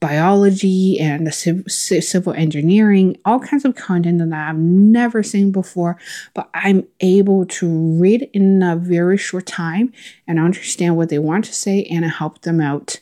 biology 0.00 0.98
and 1.00 1.32
civil 1.32 2.34
engineering, 2.34 3.16
all 3.24 3.40
kinds 3.40 3.64
of 3.64 3.74
content 3.74 4.18
that 4.18 4.48
I've 4.48 4.58
never 4.58 5.22
seen 5.22 5.50
before, 5.50 5.98
but 6.34 6.50
I'm 6.52 6.86
able 7.00 7.46
to 7.46 7.66
read 7.98 8.28
in 8.34 8.62
a 8.62 8.76
very 8.76 9.16
short 9.16 9.46
time 9.46 9.94
and 10.28 10.38
understand 10.38 10.98
what 10.98 11.08
they 11.08 11.18
want 11.18 11.46
to 11.46 11.54
say 11.54 11.84
and 11.84 12.04
help 12.04 12.42
them 12.42 12.60
out 12.60 13.00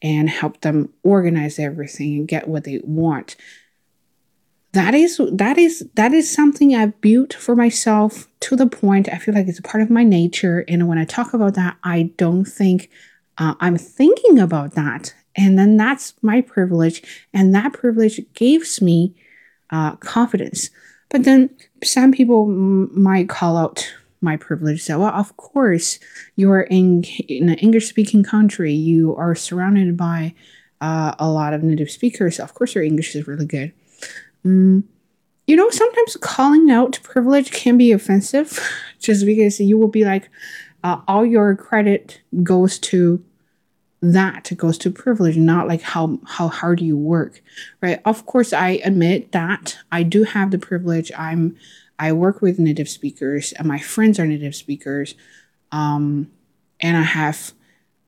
and 0.00 0.30
help 0.30 0.60
them 0.60 0.90
organize 1.02 1.58
everything 1.58 2.18
and 2.18 2.28
get 2.28 2.46
what 2.46 2.62
they 2.62 2.80
want. 2.84 3.34
That 4.74 4.94
is 4.94 5.20
that 5.32 5.56
is 5.58 5.88
that 5.94 6.12
is 6.12 6.30
something 6.30 6.74
I've 6.74 7.00
built 7.00 7.32
for 7.32 7.56
myself 7.56 8.28
to 8.44 8.56
the 8.56 8.66
point 8.66 9.08
I 9.12 9.18
feel 9.18 9.34
like 9.34 9.48
it's 9.48 9.58
a 9.58 9.62
part 9.62 9.82
of 9.82 9.90
my 9.90 10.04
nature. 10.04 10.64
And 10.68 10.88
when 10.88 10.98
I 10.98 11.04
talk 11.04 11.34
about 11.34 11.54
that, 11.54 11.76
I 11.82 12.12
don't 12.16 12.44
think 12.44 12.90
uh, 13.38 13.54
I'm 13.60 13.76
thinking 13.76 14.38
about 14.38 14.74
that 14.74 15.14
and 15.36 15.58
then 15.58 15.76
that's 15.76 16.14
my 16.22 16.40
privilege. 16.40 17.02
And 17.32 17.54
that 17.54 17.72
privilege 17.72 18.20
gives 18.34 18.80
me 18.80 19.14
uh, 19.70 19.96
confidence. 19.96 20.70
But 21.10 21.24
then 21.24 21.50
some 21.82 22.12
people 22.12 22.44
m- 22.44 22.90
might 23.00 23.28
call 23.28 23.56
out 23.56 23.92
my 24.20 24.36
privilege. 24.36 24.82
So, 24.82 25.00
well, 25.00 25.12
of 25.12 25.36
course, 25.36 25.98
you 26.36 26.50
are 26.50 26.62
in, 26.62 27.04
in 27.28 27.48
an 27.48 27.58
English 27.58 27.88
speaking 27.88 28.22
country, 28.22 28.72
you 28.72 29.14
are 29.16 29.34
surrounded 29.34 29.96
by 29.96 30.34
uh, 30.80 31.14
a 31.18 31.28
lot 31.28 31.52
of 31.52 31.62
native 31.62 31.90
speakers. 31.90 32.40
Of 32.40 32.54
course, 32.54 32.74
your 32.74 32.84
English 32.84 33.14
is 33.14 33.26
really 33.26 33.46
good. 33.46 33.72
Mm, 34.44 34.84
you 35.46 35.56
know, 35.56 35.70
sometimes 35.70 36.16
calling 36.16 36.70
out 36.70 36.98
privilege 37.02 37.50
can 37.52 37.76
be 37.76 37.92
offensive 37.92 38.58
just 38.98 39.26
because 39.26 39.60
you 39.60 39.78
will 39.78 39.88
be 39.88 40.04
like, 40.04 40.30
uh, 40.82 41.00
all 41.08 41.24
your 41.24 41.54
credit 41.56 42.20
goes 42.42 42.78
to 42.78 43.24
that 44.12 44.52
goes 44.56 44.76
to 44.76 44.90
privilege 44.90 45.36
not 45.36 45.66
like 45.66 45.80
how 45.80 46.18
how 46.26 46.48
hard 46.48 46.80
you 46.80 46.96
work 46.96 47.40
right? 47.80 48.00
Of 48.04 48.26
course 48.26 48.52
i 48.52 48.80
admit 48.84 49.32
that 49.32 49.78
i 49.90 50.02
do 50.02 50.24
have 50.24 50.50
the 50.50 50.58
privilege. 50.58 51.10
I'm 51.16 51.56
i 51.98 52.12
work 52.12 52.42
with 52.42 52.58
native 52.58 52.88
speakers 52.88 53.52
and 53.52 53.66
my 53.66 53.78
friends 53.78 54.18
are 54.18 54.26
native 54.26 54.54
speakers 54.54 55.14
um 55.72 56.30
and 56.80 56.96
i 56.98 57.02
have 57.02 57.52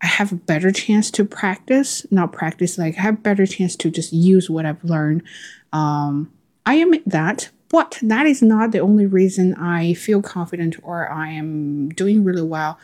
i 0.02 0.07
have 0.07 0.33
a 0.33 0.37
better 0.37 0.71
chance 0.71 1.11
to 1.12 1.25
practice 1.25 2.05
not 2.11 2.33
practice 2.33 2.76
like 2.76 2.99
i 2.99 3.00
have 3.00 3.23
better 3.23 3.47
chance 3.47 3.75
to 3.76 3.90
just 3.90 4.12
use 4.12 4.50
what 4.50 4.66
i've 4.66 4.85
learned 4.85 5.23
um 5.73 6.31
i 6.67 6.75
admit 6.75 7.03
that 7.09 7.51
but 7.69 7.99
that 8.03 8.27
is 8.27 8.43
not 8.43 8.73
the 8.73 8.79
only 8.79 9.07
reason 9.07 9.55
i 9.55 9.95
feel 9.95 10.21
confident 10.21 10.77
or 10.83 11.11
i 11.11 11.29
am 11.29 11.89
doing 11.91 12.23
really 12.23 12.43
well 12.43 12.79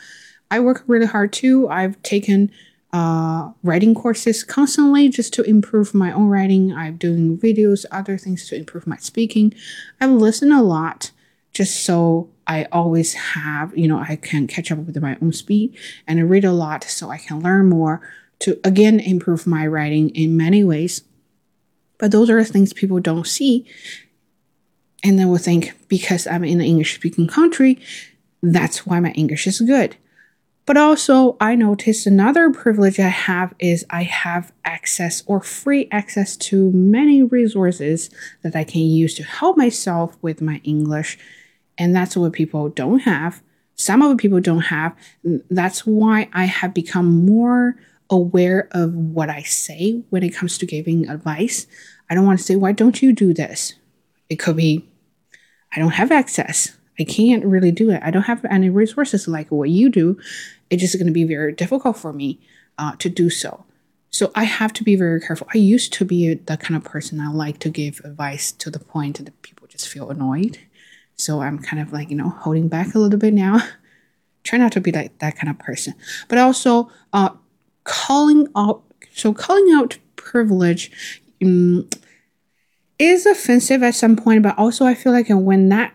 i 0.51 0.59
work 0.59 0.83
really 0.87 1.07
hard 1.07 1.33
too 1.33 1.69
i've 1.69 2.01
taken 2.03 2.51
uh, 2.93 3.51
writing 3.62 3.95
courses 3.95 4.45
constantly 4.45 5.09
just 5.09 5.33
to 5.33 5.43
improve 5.43 5.95
my 5.95 6.12
own 6.12 6.29
writing. 6.29 6.75
I'm 6.75 6.97
doing 6.99 7.39
videos, 7.39 7.87
other 7.91 8.19
things 8.19 8.47
to 8.49 8.57
improve 8.57 8.87
my 8.87 8.99
speaking. 8.99 9.55
I 10.01 10.07
listen 10.07 10.53
a 10.53 10.62
lot 10.62 11.11
just 11.53 11.85
so 11.85 12.31
I 12.47 12.65
always 12.73 13.15
have, 13.15 13.77
you 13.77 13.89
know, 13.89 13.99
I 13.99 14.17
can 14.17 14.47
catch 14.47 14.71
up 14.71 14.79
with 14.79 15.01
my 15.01 15.17
own 15.23 15.33
speed 15.33 15.77
and 16.07 16.19
I 16.19 16.23
read 16.23 16.45
a 16.45 16.53
lot 16.53 16.85
so 16.85 17.11
I 17.11 17.19
can 17.19 17.41
learn 17.41 17.69
more 17.69 18.01
to 18.41 18.59
again 18.65 19.01
improve 19.01 19.47
my 19.47 19.67
writing 19.67 20.11
in 20.11 20.37
many 20.37 20.65
ways. 20.65 21.03
But 22.02 22.11
those 22.11 22.30
are 22.30 22.42
things 22.42 22.73
people 22.73 22.99
don't 22.99 23.28
see. 23.28 23.64
And 25.04 25.21
then 25.21 25.28
will 25.28 25.38
think 25.38 25.73
because 25.87 26.26
I'm 26.26 26.42
in 26.42 26.61
an 26.61 26.66
English 26.66 26.97
speaking 26.97 27.28
country, 27.28 27.78
that's 28.42 28.85
why 28.85 28.99
my 28.99 29.12
English 29.12 29.47
is 29.47 29.61
good. 29.61 29.94
But 30.66 30.76
also, 30.76 31.37
I 31.40 31.54
noticed 31.54 32.09
another 32.09 32.50
privilege 32.50 32.99
I 32.99 33.06
have 33.06 33.54
is 33.61 33.87
I 33.88 34.02
have 34.02 34.52
access 34.64 35.23
or 35.26 35.42
free 35.42 35.87
access 35.92 36.37
to 36.38 36.73
many 36.73 37.23
resources 37.23 38.11
that 38.42 38.56
I 38.56 38.64
can 38.64 38.82
use 38.82 39.14
to 39.14 39.23
help 39.23 39.56
myself 39.56 40.18
with 40.23 40.42
my 40.42 40.61
English. 40.64 41.16
And 41.78 41.94
that's 41.94 42.16
what 42.16 42.32
people 42.32 42.68
don't 42.68 43.00
have. 43.00 43.44
Some 43.76 44.02
of 44.02 44.11
the 44.11 44.16
people 44.16 44.40
don't 44.40 44.62
have. 44.62 44.97
That's 45.23 45.87
why 45.87 46.28
I 46.32 46.47
have 46.47 46.75
become 46.75 47.25
more 47.25 47.76
aware 48.11 48.68
of 48.73 48.94
what 48.94 49.30
I 49.30 49.42
say 49.42 50.02
when 50.11 50.23
it 50.23 50.35
comes 50.35 50.59
to 50.59 50.66
giving 50.66 51.09
advice. 51.09 51.66
I 52.12 52.14
don't 52.14 52.26
want 52.26 52.38
to 52.38 52.45
say, 52.45 52.57
why 52.57 52.73
don't 52.73 53.00
you 53.00 53.14
do 53.14 53.33
this? 53.33 53.73
It 54.28 54.37
could 54.37 54.54
be, 54.54 54.87
I 55.75 55.78
don't 55.78 55.92
have 55.92 56.12
access. 56.12 56.76
I 57.00 57.04
can't 57.04 57.42
really 57.42 57.73
do 57.73 57.90
it. 57.90 58.02
I 58.04 58.11
don't 58.11 58.25
have 58.25 58.45
any 58.45 58.69
resources 58.69 59.26
like 59.26 59.50
what 59.50 59.71
you 59.71 59.88
do. 59.88 60.21
It's 60.69 60.83
just 60.83 60.99
going 60.99 61.07
to 61.07 61.12
be 61.12 61.25
very 61.25 61.54
difficult 61.54 61.97
for 61.97 62.12
me 62.12 62.38
uh, 62.76 62.97
to 62.97 63.09
do 63.09 63.31
so. 63.31 63.64
So 64.11 64.31
I 64.35 64.45
have 64.45 64.75
to 64.75 64.85
be 64.85 64.95
very 64.95 65.23
careful. 65.23 65.49
I 65.54 65.57
used 65.57 65.95
to 65.95 66.04
be 66.04 66.35
the 66.35 66.59
kind 66.59 66.76
of 66.76 66.85
person 66.85 67.19
I 67.19 67.28
like 67.28 67.59
to 67.61 67.71
give 67.71 68.02
advice 68.04 68.52
to 68.52 68.69
the 68.69 68.78
point 68.78 69.25
that 69.25 69.40
people 69.40 69.66
just 69.66 69.88
feel 69.88 70.11
annoyed. 70.11 70.59
So 71.16 71.40
I'm 71.40 71.61
kind 71.61 71.81
of 71.81 71.95
like, 71.95 72.11
you 72.11 72.16
know, 72.16 72.28
holding 72.28 72.69
back 72.69 72.95
a 72.95 72.99
little 72.99 73.19
bit 73.19 73.33
now. 73.33 73.66
Try 74.45 74.59
not 74.59 74.73
to 74.73 74.83
be 74.83 74.92
like 74.92 75.19
that 75.21 75.38
kind 75.38 75.49
of 75.49 75.59
person. 75.59 75.95
But 76.28 76.37
also 76.37 76.90
uh, 77.14 77.31
calling 77.85 78.49
out, 78.54 78.83
so 79.14 79.33
calling 79.33 79.73
out 79.73 79.97
privilege 80.16 81.22
um, 81.42 81.88
is 82.99 83.26
offensive 83.26 83.82
at 83.82 83.94
some 83.94 84.16
point, 84.16 84.42
but 84.42 84.58
also 84.58 84.87
I 84.87 84.94
feel 84.94 85.12
like 85.12 85.26
when 85.28 85.68
that 85.70 85.92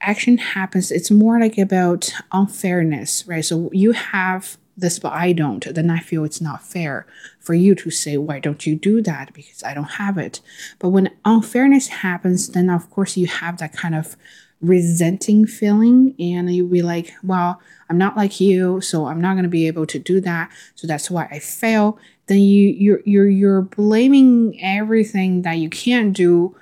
action 0.00 0.38
happens, 0.38 0.90
it's 0.90 1.10
more 1.10 1.40
like 1.40 1.58
about 1.58 2.12
unfairness, 2.32 3.26
right? 3.26 3.44
So 3.44 3.70
you 3.72 3.92
have 3.92 4.56
this, 4.76 4.98
but 4.98 5.12
I 5.12 5.32
don't. 5.32 5.64
Then 5.74 5.90
I 5.90 6.00
feel 6.00 6.24
it's 6.24 6.40
not 6.40 6.62
fair 6.62 7.06
for 7.38 7.54
you 7.54 7.74
to 7.76 7.90
say, 7.90 8.16
why 8.16 8.40
don't 8.40 8.66
you 8.66 8.74
do 8.74 9.02
that? 9.02 9.32
Because 9.32 9.62
I 9.62 9.74
don't 9.74 9.84
have 9.84 10.18
it. 10.18 10.40
But 10.78 10.90
when 10.90 11.10
unfairness 11.24 11.88
happens, 11.88 12.48
then 12.48 12.70
of 12.70 12.90
course 12.90 13.16
you 13.16 13.26
have 13.26 13.58
that 13.58 13.72
kind 13.72 13.94
of 13.94 14.16
resenting 14.60 15.46
feeling 15.46 16.14
and 16.18 16.54
you'll 16.54 16.68
be 16.68 16.82
like, 16.82 17.12
well, 17.22 17.60
I'm 17.88 17.98
not 17.98 18.16
like 18.16 18.40
you, 18.40 18.80
so 18.80 19.06
I'm 19.06 19.20
not 19.20 19.34
going 19.34 19.44
to 19.44 19.48
be 19.48 19.66
able 19.66 19.86
to 19.86 19.98
do 19.98 20.20
that. 20.20 20.50
So 20.74 20.86
that's 20.86 21.10
why 21.10 21.28
I 21.30 21.38
fail. 21.38 21.98
Then 22.30 22.38
you 22.38 22.68
you're 22.68 23.00
you're 23.04 23.28
you're 23.28 23.62
blaming 23.62 24.56
everything 24.62 25.42
that 25.42 25.54
you 25.54 25.68
can't 25.68 26.16
do 26.16 26.54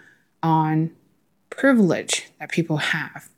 on 0.43 0.93
privilege 1.51 2.31
that 2.41 2.51
people 2.51 2.79
have, 2.79 3.29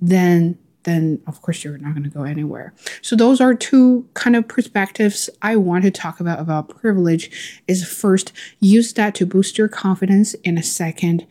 then 0.00 0.58
then 0.84 1.20
of 1.26 1.42
course 1.42 1.64
you're 1.64 1.78
not 1.78 1.94
going 1.94 2.04
to 2.04 2.08
go 2.08 2.22
anywhere. 2.22 2.72
So 3.00 3.16
those 3.16 3.40
are 3.40 3.52
two 3.52 4.08
kind 4.14 4.36
of 4.36 4.46
perspectives 4.46 5.28
I 5.42 5.56
want 5.56 5.82
to 5.82 5.90
talk 5.90 6.20
about 6.20 6.38
about 6.38 6.68
privilege. 6.68 7.60
Is 7.66 7.84
first 7.84 8.32
use 8.60 8.92
that 8.92 9.16
to 9.16 9.26
boost 9.26 9.58
your 9.58 9.66
confidence, 9.66 10.36
and 10.44 10.60
a 10.60 10.62
second 10.62 11.26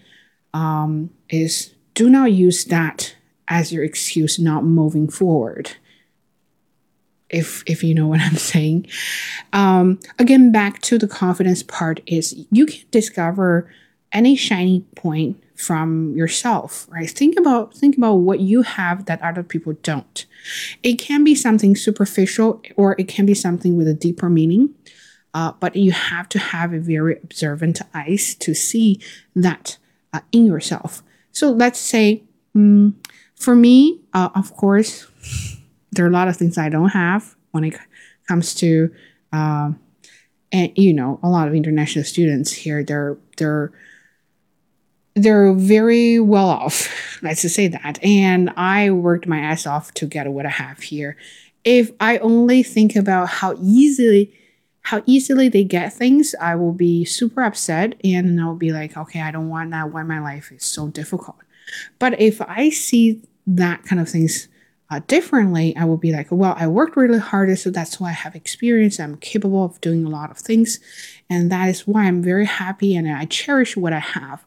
um, 0.53 1.11
is 1.29 1.73
do 1.93 2.09
not 2.09 2.33
use 2.33 2.65
that 2.65 3.15
as 3.47 3.71
your 3.71 3.85
excuse 3.85 4.37
not 4.37 4.65
moving 4.65 5.07
forward. 5.07 5.77
If 7.31 7.63
if 7.65 7.83
you 7.83 7.93
know 7.95 8.07
what 8.07 8.19
I'm 8.19 8.35
saying. 8.53 8.87
Um, 9.53 9.99
again, 10.19 10.51
back 10.51 10.81
to 10.83 10.97
the 10.97 11.07
confidence 11.07 11.63
part 11.63 12.01
is 12.05 12.45
you 12.51 12.65
can 12.65 12.81
discover 12.91 13.71
any 14.11 14.35
shiny 14.35 14.81
point 14.95 15.41
from 15.55 16.13
yourself 16.15 16.87
right? 16.89 17.09
Think 17.09 17.37
about 17.37 17.73
think 17.73 17.95
about 17.97 18.15
what 18.15 18.39
you 18.39 18.63
have 18.63 19.05
that 19.05 19.21
other 19.21 19.43
people 19.43 19.73
don't. 19.83 20.25
It 20.83 20.95
can 20.95 21.23
be 21.23 21.35
something 21.35 21.75
superficial 21.75 22.61
or 22.75 22.95
it 22.97 23.07
can 23.07 23.25
be 23.25 23.35
something 23.35 23.77
with 23.77 23.87
a 23.87 23.93
deeper 23.93 24.29
meaning 24.29 24.73
uh, 25.33 25.53
but 25.59 25.75
you 25.75 25.91
have 25.91 26.27
to 26.29 26.39
have 26.39 26.73
a 26.73 26.79
very 26.79 27.17
observant 27.23 27.81
eyes 27.93 28.35
to 28.35 28.53
see 28.53 28.99
that 29.35 29.77
uh, 30.13 30.19
in 30.31 30.45
yourself. 30.45 31.03
So 31.31 31.51
let's 31.51 31.79
say 31.79 32.23
um, 32.55 32.99
for 33.35 33.55
me 33.55 34.01
uh, 34.13 34.29
of 34.35 34.55
course 34.55 35.07
there 35.91 36.05
are 36.05 36.09
a 36.09 36.11
lot 36.11 36.27
of 36.27 36.37
things 36.37 36.57
i 36.57 36.69
don't 36.69 36.89
have 36.89 37.35
when 37.51 37.63
it 37.63 37.75
comes 38.27 38.53
to 38.53 38.93
uh, 39.33 39.71
and 40.51 40.71
you 40.75 40.93
know 40.93 41.19
a 41.23 41.29
lot 41.29 41.47
of 41.47 41.53
international 41.53 42.05
students 42.05 42.51
here 42.51 42.83
they're 42.83 43.17
they're 43.37 43.71
they're 45.15 45.53
very 45.53 46.19
well 46.19 46.49
off, 46.49 47.19
let's 47.21 47.41
just 47.41 47.55
say 47.55 47.67
that. 47.67 48.03
And 48.03 48.51
I 48.55 48.91
worked 48.91 49.27
my 49.27 49.39
ass 49.39 49.65
off 49.65 49.93
to 49.95 50.05
get 50.05 50.31
what 50.31 50.45
I 50.45 50.49
have 50.49 50.79
here. 50.79 51.17
If 51.63 51.91
I 51.99 52.17
only 52.19 52.63
think 52.63 52.95
about 52.95 53.29
how 53.29 53.55
easily 53.61 54.33
how 54.83 55.03
easily 55.05 55.47
they 55.47 55.63
get 55.63 55.93
things, 55.93 56.33
I 56.41 56.55
will 56.55 56.73
be 56.73 57.05
super 57.05 57.43
upset 57.43 58.01
and 58.03 58.41
I'll 58.41 58.55
be 58.55 58.71
like, 58.71 58.97
okay, 58.97 59.21
I 59.21 59.29
don't 59.29 59.47
want 59.47 59.69
that 59.69 59.91
why 59.91 60.01
my 60.01 60.19
life 60.19 60.51
is 60.51 60.65
so 60.65 60.87
difficult. 60.87 61.37
But 61.99 62.19
if 62.19 62.41
I 62.41 62.71
see 62.71 63.21
that 63.45 63.83
kind 63.83 64.01
of 64.01 64.09
things 64.09 64.47
uh, 64.91 64.99
differently, 65.07 65.73
I 65.77 65.85
will 65.85 65.97
be 65.97 66.11
like, 66.11 66.27
well, 66.31 66.53
I 66.57 66.67
worked 66.67 66.97
really 66.97 67.17
hard, 67.17 67.57
so 67.57 67.71
that's 67.71 67.97
why 67.97 68.09
I 68.09 68.11
have 68.11 68.35
experience. 68.35 68.99
I'm 68.99 69.15
capable 69.15 69.63
of 69.63 69.79
doing 69.79 70.03
a 70.03 70.09
lot 70.09 70.31
of 70.31 70.37
things, 70.37 70.81
and 71.29 71.49
that 71.49 71.69
is 71.69 71.87
why 71.87 72.03
I'm 72.03 72.21
very 72.21 72.45
happy 72.45 72.93
and 72.97 73.09
I 73.09 73.23
cherish 73.23 73.77
what 73.77 73.93
I 73.93 73.99
have. 73.99 74.45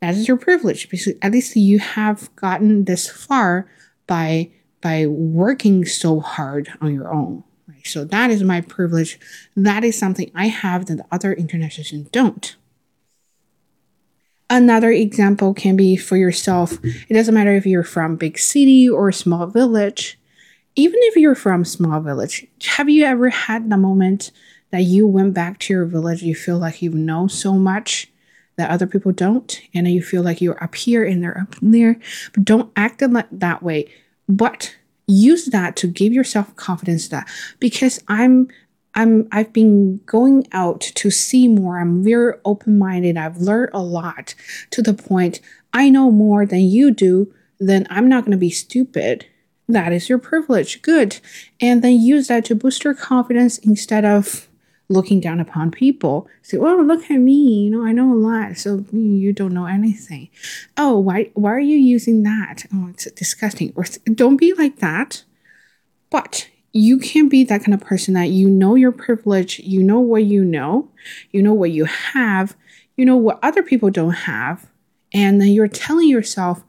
That 0.00 0.14
is 0.14 0.28
your 0.28 0.36
privilege 0.36 0.88
because 0.88 1.12
at 1.22 1.32
least 1.32 1.56
you 1.56 1.80
have 1.80 2.34
gotten 2.36 2.84
this 2.84 3.10
far 3.10 3.68
by 4.06 4.52
by 4.80 5.06
working 5.06 5.84
so 5.84 6.20
hard 6.20 6.68
on 6.80 6.94
your 6.94 7.12
own. 7.12 7.42
Right? 7.66 7.84
So 7.84 8.04
that 8.04 8.30
is 8.30 8.44
my 8.44 8.60
privilege. 8.60 9.18
That 9.56 9.82
is 9.82 9.98
something 9.98 10.30
I 10.36 10.46
have 10.46 10.86
that 10.86 10.98
the 10.98 11.06
other 11.10 11.34
internet 11.34 11.72
citizens 11.72 12.08
don't. 12.10 12.54
Another 14.48 14.90
example 14.90 15.54
can 15.54 15.76
be 15.76 15.96
for 15.96 16.16
yourself. 16.16 16.78
It 16.84 17.14
doesn't 17.14 17.34
matter 17.34 17.54
if 17.54 17.66
you're 17.66 17.82
from 17.82 18.16
big 18.16 18.38
city 18.38 18.88
or 18.88 19.10
small 19.10 19.46
village. 19.46 20.18
Even 20.76 20.98
if 21.02 21.16
you're 21.16 21.34
from 21.34 21.64
small 21.64 22.00
village, 22.00 22.46
have 22.62 22.88
you 22.88 23.04
ever 23.04 23.30
had 23.30 23.70
the 23.70 23.76
moment 23.76 24.30
that 24.70 24.82
you 24.82 25.06
went 25.06 25.34
back 25.34 25.58
to 25.60 25.72
your 25.72 25.84
village, 25.86 26.22
you 26.22 26.34
feel 26.34 26.58
like 26.58 26.82
you 26.82 26.90
know 26.90 27.26
so 27.26 27.54
much 27.54 28.10
that 28.56 28.70
other 28.70 28.86
people 28.86 29.12
don't, 29.12 29.60
and 29.74 29.88
you 29.88 30.02
feel 30.02 30.22
like 30.22 30.40
you're 30.40 30.62
up 30.62 30.74
here 30.74 31.04
and 31.04 31.22
they're 31.22 31.38
up 31.38 31.54
there. 31.60 31.98
But 32.34 32.44
don't 32.44 32.72
act 32.76 33.00
that 33.00 33.62
way. 33.62 33.90
But 34.28 34.76
use 35.06 35.46
that 35.46 35.76
to 35.76 35.86
give 35.86 36.12
yourself 36.12 36.54
confidence 36.56 37.08
that 37.08 37.28
because 37.60 38.02
I'm 38.08 38.48
I'm 38.96 39.28
I've 39.30 39.52
been 39.52 39.98
going 40.06 40.48
out 40.52 40.80
to 40.80 41.10
see 41.10 41.46
more. 41.46 41.78
I'm 41.78 42.02
very 42.02 42.34
open-minded. 42.44 43.16
I've 43.16 43.36
learned 43.36 43.70
a 43.74 43.82
lot 43.82 44.34
to 44.70 44.82
the 44.82 44.94
point 44.94 45.40
I 45.72 45.90
know 45.90 46.10
more 46.10 46.46
than 46.46 46.60
you 46.60 46.90
do, 46.90 47.32
then 47.60 47.86
I'm 47.90 48.08
not 48.08 48.24
going 48.24 48.32
to 48.32 48.38
be 48.38 48.50
stupid. 48.50 49.26
That 49.68 49.92
is 49.92 50.08
your 50.08 50.18
privilege. 50.18 50.80
Good. 50.80 51.20
And 51.60 51.82
then 51.82 52.00
use 52.00 52.28
that 52.28 52.44
to 52.46 52.54
boost 52.54 52.84
your 52.84 52.94
confidence 52.94 53.58
instead 53.58 54.04
of 54.04 54.48
looking 54.88 55.20
down 55.20 55.40
upon 55.40 55.72
people. 55.72 56.28
Say, 56.42 56.56
"Oh, 56.56 56.76
look 56.76 57.10
at 57.10 57.18
me! 57.18 57.64
You 57.64 57.70
know, 57.70 57.84
I 57.84 57.92
know 57.92 58.12
a 58.12 58.14
lot, 58.14 58.56
so 58.56 58.84
you 58.92 59.32
don't 59.32 59.52
know 59.52 59.66
anything." 59.66 60.28
Oh, 60.76 60.98
why? 60.98 61.30
Why 61.34 61.52
are 61.52 61.58
you 61.58 61.76
using 61.76 62.22
that? 62.22 62.66
Oh, 62.72 62.88
it's 62.90 63.10
disgusting. 63.12 63.72
Or 63.74 63.84
don't 64.14 64.36
be 64.36 64.54
like 64.54 64.78
that. 64.78 65.24
But 66.08 66.48
you 66.76 66.98
can't 66.98 67.30
be 67.30 67.42
that 67.44 67.64
kind 67.64 67.72
of 67.72 67.80
person 67.80 68.12
that 68.14 68.28
you 68.28 68.50
know 68.50 68.74
your 68.74 68.92
privilege, 68.92 69.58
you 69.60 69.82
know 69.82 69.98
what 69.98 70.24
you 70.24 70.44
know, 70.44 70.88
you 71.30 71.42
know 71.42 71.54
what 71.54 71.70
you 71.70 71.86
have, 71.86 72.54
you 72.96 73.04
know 73.06 73.16
what 73.16 73.38
other 73.42 73.62
people 73.62 73.90
don't 73.90 74.12
have, 74.12 74.68
and 75.14 75.40
then 75.40 75.48
you're 75.48 75.68
telling 75.68 76.08
yourself, 76.08 76.62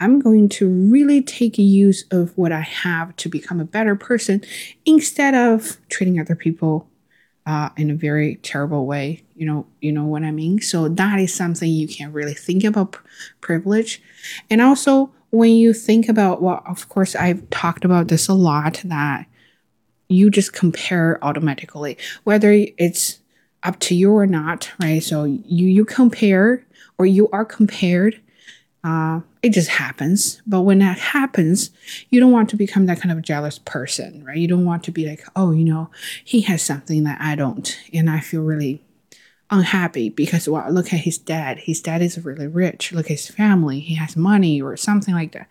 I'm 0.00 0.18
going 0.18 0.48
to 0.50 0.68
really 0.68 1.22
take 1.22 1.58
use 1.58 2.04
of 2.10 2.36
what 2.36 2.50
I 2.50 2.62
have 2.62 3.14
to 3.16 3.28
become 3.28 3.60
a 3.60 3.64
better 3.64 3.94
person 3.94 4.42
instead 4.84 5.34
of 5.34 5.78
treating 5.88 6.18
other 6.18 6.34
people 6.34 6.88
uh, 7.46 7.68
in 7.76 7.88
a 7.88 7.94
very 7.94 8.36
terrible 8.36 8.86
way. 8.86 9.22
You 9.36 9.46
know, 9.46 9.66
you 9.80 9.92
know 9.92 10.06
what 10.06 10.24
I 10.24 10.32
mean. 10.32 10.60
So 10.60 10.88
that 10.88 11.20
is 11.20 11.32
something 11.32 11.70
you 11.70 11.86
can 11.86 12.12
really 12.12 12.34
think 12.34 12.64
about 12.64 12.96
privilege, 13.40 14.02
and 14.50 14.60
also 14.60 15.12
when 15.30 15.52
you 15.52 15.72
think 15.72 16.08
about 16.08 16.42
well, 16.42 16.64
of 16.66 16.88
course, 16.88 17.14
I've 17.14 17.48
talked 17.50 17.84
about 17.84 18.08
this 18.08 18.26
a 18.26 18.34
lot 18.34 18.80
that 18.84 19.26
you 20.12 20.30
just 20.30 20.52
compare 20.52 21.18
automatically, 21.22 21.96
whether 22.24 22.52
it's 22.52 23.18
up 23.62 23.78
to 23.80 23.94
you 23.94 24.12
or 24.12 24.26
not, 24.26 24.70
right? 24.80 25.02
So 25.02 25.24
you 25.24 25.66
you 25.66 25.84
compare 25.84 26.64
or 26.98 27.06
you 27.06 27.28
are 27.30 27.44
compared. 27.44 28.20
Uh, 28.84 29.20
it 29.42 29.50
just 29.50 29.68
happens. 29.68 30.42
But 30.44 30.62
when 30.62 30.80
that 30.80 30.98
happens, 30.98 31.70
you 32.10 32.18
don't 32.18 32.32
want 32.32 32.50
to 32.50 32.56
become 32.56 32.86
that 32.86 33.00
kind 33.00 33.12
of 33.16 33.22
jealous 33.22 33.58
person, 33.60 34.24
right? 34.24 34.36
You 34.36 34.48
don't 34.48 34.64
want 34.64 34.82
to 34.84 34.90
be 34.90 35.06
like, 35.06 35.24
oh, 35.36 35.52
you 35.52 35.64
know, 35.64 35.88
he 36.24 36.40
has 36.42 36.62
something 36.62 37.04
that 37.04 37.20
I 37.20 37.36
don't, 37.36 37.78
and 37.92 38.10
I 38.10 38.20
feel 38.20 38.42
really 38.42 38.82
unhappy 39.50 40.08
because 40.08 40.48
well, 40.48 40.68
look 40.72 40.92
at 40.92 41.00
his 41.00 41.18
dad. 41.18 41.58
His 41.58 41.80
dad 41.80 42.02
is 42.02 42.18
really 42.24 42.46
rich. 42.48 42.92
Look 42.92 43.06
at 43.06 43.18
his 43.18 43.28
family. 43.28 43.80
He 43.80 43.94
has 43.94 44.16
money 44.16 44.60
or 44.60 44.76
something 44.76 45.14
like 45.14 45.32
that. 45.32 45.46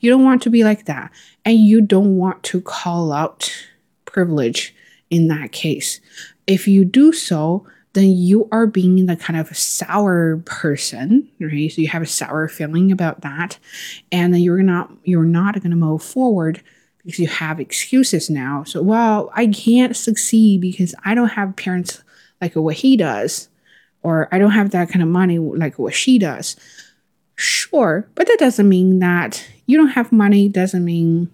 You 0.00 0.10
don't 0.10 0.24
want 0.24 0.42
to 0.42 0.50
be 0.50 0.62
like 0.62 0.84
that, 0.84 1.10
and 1.44 1.58
you 1.58 1.80
don't 1.80 2.16
want 2.16 2.42
to 2.44 2.60
call 2.60 3.12
out 3.12 3.50
privilege 4.12 4.74
in 5.10 5.28
that 5.28 5.52
case. 5.52 6.00
If 6.46 6.66
you 6.66 6.84
do 6.84 7.12
so, 7.12 7.66
then 7.92 8.10
you 8.10 8.48
are 8.52 8.66
being 8.66 9.06
the 9.06 9.16
kind 9.16 9.38
of 9.38 9.56
sour 9.56 10.38
person, 10.44 11.28
right? 11.40 11.70
So 11.70 11.80
you 11.80 11.88
have 11.88 12.02
a 12.02 12.06
sour 12.06 12.48
feeling 12.48 12.92
about 12.92 13.22
that, 13.22 13.58
and 14.12 14.32
then 14.32 14.40
you're 14.40 14.62
not 14.62 14.90
you're 15.04 15.24
not 15.24 15.54
going 15.54 15.70
to 15.70 15.76
move 15.76 16.02
forward 16.02 16.62
because 16.98 17.18
you 17.18 17.26
have 17.26 17.60
excuses 17.60 18.28
now. 18.28 18.64
So, 18.64 18.82
well, 18.82 19.30
I 19.34 19.46
can't 19.46 19.96
succeed 19.96 20.60
because 20.60 20.94
I 21.04 21.14
don't 21.14 21.30
have 21.30 21.56
parents 21.56 22.02
like 22.40 22.54
what 22.54 22.76
he 22.76 22.96
does, 22.96 23.48
or 24.02 24.28
I 24.32 24.38
don't 24.38 24.52
have 24.52 24.70
that 24.70 24.90
kind 24.90 25.02
of 25.02 25.08
money 25.08 25.38
like 25.38 25.78
what 25.78 25.94
she 25.94 26.18
does. 26.18 26.56
Sure, 27.34 28.08
but 28.14 28.26
that 28.26 28.38
doesn't 28.38 28.68
mean 28.68 28.98
that 28.98 29.44
you 29.66 29.76
don't 29.76 29.88
have 29.88 30.12
money. 30.12 30.48
Doesn't 30.48 30.84
mean 30.84 31.30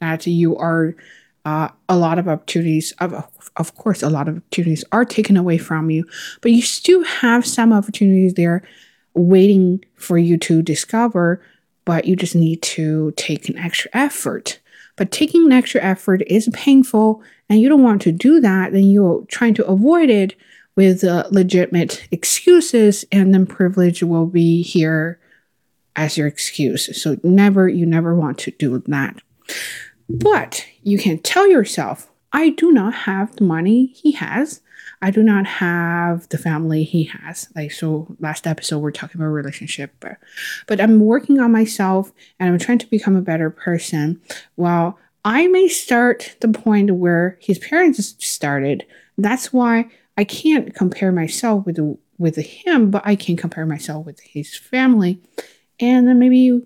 that 0.00 0.26
you 0.26 0.56
are 0.56 0.96
uh, 1.44 1.68
a 1.88 1.96
lot 1.96 2.18
of 2.18 2.28
opportunities 2.28 2.92
of 3.00 3.12
of 3.56 3.74
course 3.76 4.02
a 4.02 4.10
lot 4.10 4.28
of 4.28 4.36
opportunities 4.36 4.84
are 4.92 5.04
taken 5.04 5.36
away 5.36 5.58
from 5.58 5.90
you 5.90 6.04
but 6.40 6.52
you 6.52 6.62
still 6.62 7.02
have 7.04 7.46
some 7.46 7.72
opportunities 7.72 8.34
there 8.34 8.62
waiting 9.14 9.84
for 9.96 10.18
you 10.18 10.36
to 10.36 10.62
discover 10.62 11.42
but 11.84 12.04
you 12.04 12.14
just 12.14 12.36
need 12.36 12.62
to 12.62 13.12
take 13.16 13.48
an 13.48 13.58
extra 13.58 13.90
effort. 13.92 14.60
But 14.94 15.10
taking 15.10 15.46
an 15.46 15.52
extra 15.52 15.82
effort 15.82 16.22
is 16.26 16.48
painful 16.52 17.22
and 17.48 17.60
you 17.60 17.68
don't 17.68 17.82
want 17.82 18.02
to 18.02 18.12
do 18.12 18.40
that 18.40 18.72
then 18.72 18.84
you're 18.84 19.24
trying 19.26 19.54
to 19.54 19.66
avoid 19.66 20.10
it 20.10 20.34
with 20.76 21.02
uh, 21.02 21.26
legitimate 21.30 22.06
excuses 22.10 23.04
and 23.10 23.34
then 23.34 23.44
privilege 23.44 24.02
will 24.02 24.26
be 24.26 24.62
here 24.62 25.18
as 25.96 26.16
your 26.16 26.26
excuse. 26.26 27.02
So 27.02 27.16
never 27.22 27.68
you 27.68 27.86
never 27.86 28.14
want 28.14 28.38
to 28.38 28.50
do 28.52 28.78
that 28.86 29.16
but 30.18 30.66
you 30.82 30.98
can 30.98 31.18
tell 31.18 31.48
yourself, 31.48 32.10
I 32.32 32.50
do 32.50 32.72
not 32.72 32.94
have 32.94 33.36
the 33.36 33.44
money 33.44 33.86
he 33.86 34.12
has. 34.12 34.60
I 35.02 35.10
do 35.10 35.22
not 35.22 35.46
have 35.46 36.28
the 36.28 36.38
family 36.38 36.84
he 36.84 37.04
has. 37.04 37.48
Like 37.56 37.72
so 37.72 38.14
last 38.18 38.46
episode 38.46 38.78
we're 38.78 38.90
talking 38.90 39.20
about 39.20 39.28
relationship, 39.28 39.94
but, 40.00 40.18
but 40.66 40.80
I'm 40.80 41.00
working 41.00 41.40
on 41.40 41.52
myself 41.52 42.12
and 42.38 42.50
I'm 42.50 42.58
trying 42.58 42.78
to 42.78 42.90
become 42.90 43.16
a 43.16 43.22
better 43.22 43.50
person. 43.50 44.20
Well, 44.56 44.98
I 45.24 45.46
may 45.48 45.68
start 45.68 46.36
the 46.40 46.48
point 46.48 46.90
where 46.92 47.38
his 47.40 47.58
parents 47.58 48.14
started. 48.24 48.86
That's 49.16 49.52
why 49.52 49.86
I 50.16 50.24
can't 50.24 50.74
compare 50.74 51.12
myself 51.12 51.66
with 51.66 51.78
with 52.18 52.36
him, 52.36 52.90
but 52.90 53.02
I 53.06 53.16
can 53.16 53.36
compare 53.36 53.64
myself 53.64 54.04
with 54.04 54.20
his 54.20 54.54
family. 54.54 55.22
And 55.80 56.06
then 56.06 56.18
maybe 56.18 56.60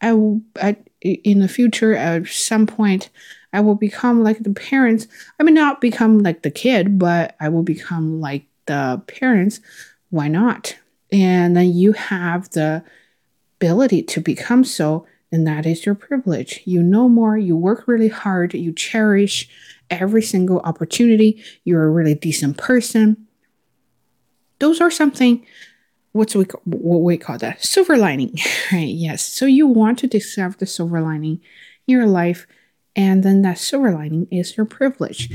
I, 0.00 0.18
I 0.60 0.76
in 1.02 1.40
the 1.40 1.48
future 1.48 1.94
at 1.94 2.26
some 2.26 2.66
point 2.66 3.10
I 3.52 3.60
will 3.60 3.74
become 3.74 4.22
like 4.22 4.38
the 4.40 4.52
parents. 4.52 5.08
I 5.38 5.42
mean, 5.42 5.54
not 5.54 5.80
become 5.80 6.20
like 6.20 6.42
the 6.42 6.50
kid, 6.50 6.98
but 6.98 7.34
I 7.40 7.48
will 7.48 7.62
become 7.62 8.20
like 8.20 8.44
the 8.66 9.02
parents. 9.06 9.60
Why 10.10 10.28
not? 10.28 10.76
And 11.12 11.56
then 11.56 11.72
you 11.72 11.92
have 11.92 12.50
the 12.50 12.84
ability 13.58 14.02
to 14.04 14.20
become 14.20 14.64
so, 14.64 15.06
and 15.32 15.46
that 15.46 15.66
is 15.66 15.84
your 15.84 15.94
privilege. 15.94 16.60
You 16.64 16.82
know 16.82 17.08
more, 17.08 17.36
you 17.36 17.56
work 17.56 17.88
really 17.88 18.08
hard, 18.08 18.54
you 18.54 18.72
cherish 18.72 19.48
every 19.90 20.22
single 20.22 20.60
opportunity, 20.60 21.42
you're 21.64 21.84
a 21.84 21.90
really 21.90 22.14
decent 22.14 22.56
person. 22.56 23.26
Those 24.60 24.80
are 24.80 24.90
something 24.90 25.44
what's 26.12 26.34
we 26.34 26.44
what 26.64 26.98
we 26.98 27.16
call 27.16 27.38
that? 27.38 27.62
Silver 27.62 27.96
lining 27.96 28.34
right? 28.72 28.88
Yes. 28.88 29.24
So 29.24 29.46
you 29.46 29.66
want 29.66 29.98
to 30.00 30.06
discover 30.06 30.56
the 30.58 30.66
silver 30.66 31.00
lining 31.00 31.40
in 31.86 31.92
your 31.94 32.06
life 32.06 32.46
and 32.96 33.22
then 33.22 33.42
that 33.42 33.58
silver 33.58 33.92
lining 33.92 34.26
is 34.30 34.56
your 34.56 34.66
privilege. 34.66 35.30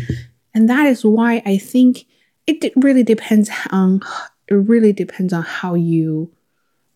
And 0.54 0.70
that 0.70 0.86
is 0.86 1.04
why 1.04 1.42
i 1.46 1.58
think 1.58 2.06
it 2.48 2.72
really 2.76 3.04
depends 3.04 3.50
on 3.72 4.02
it 4.48 4.54
really 4.54 4.94
depends 4.94 5.34
on 5.34 5.44
how 5.44 5.74
you 5.74 6.32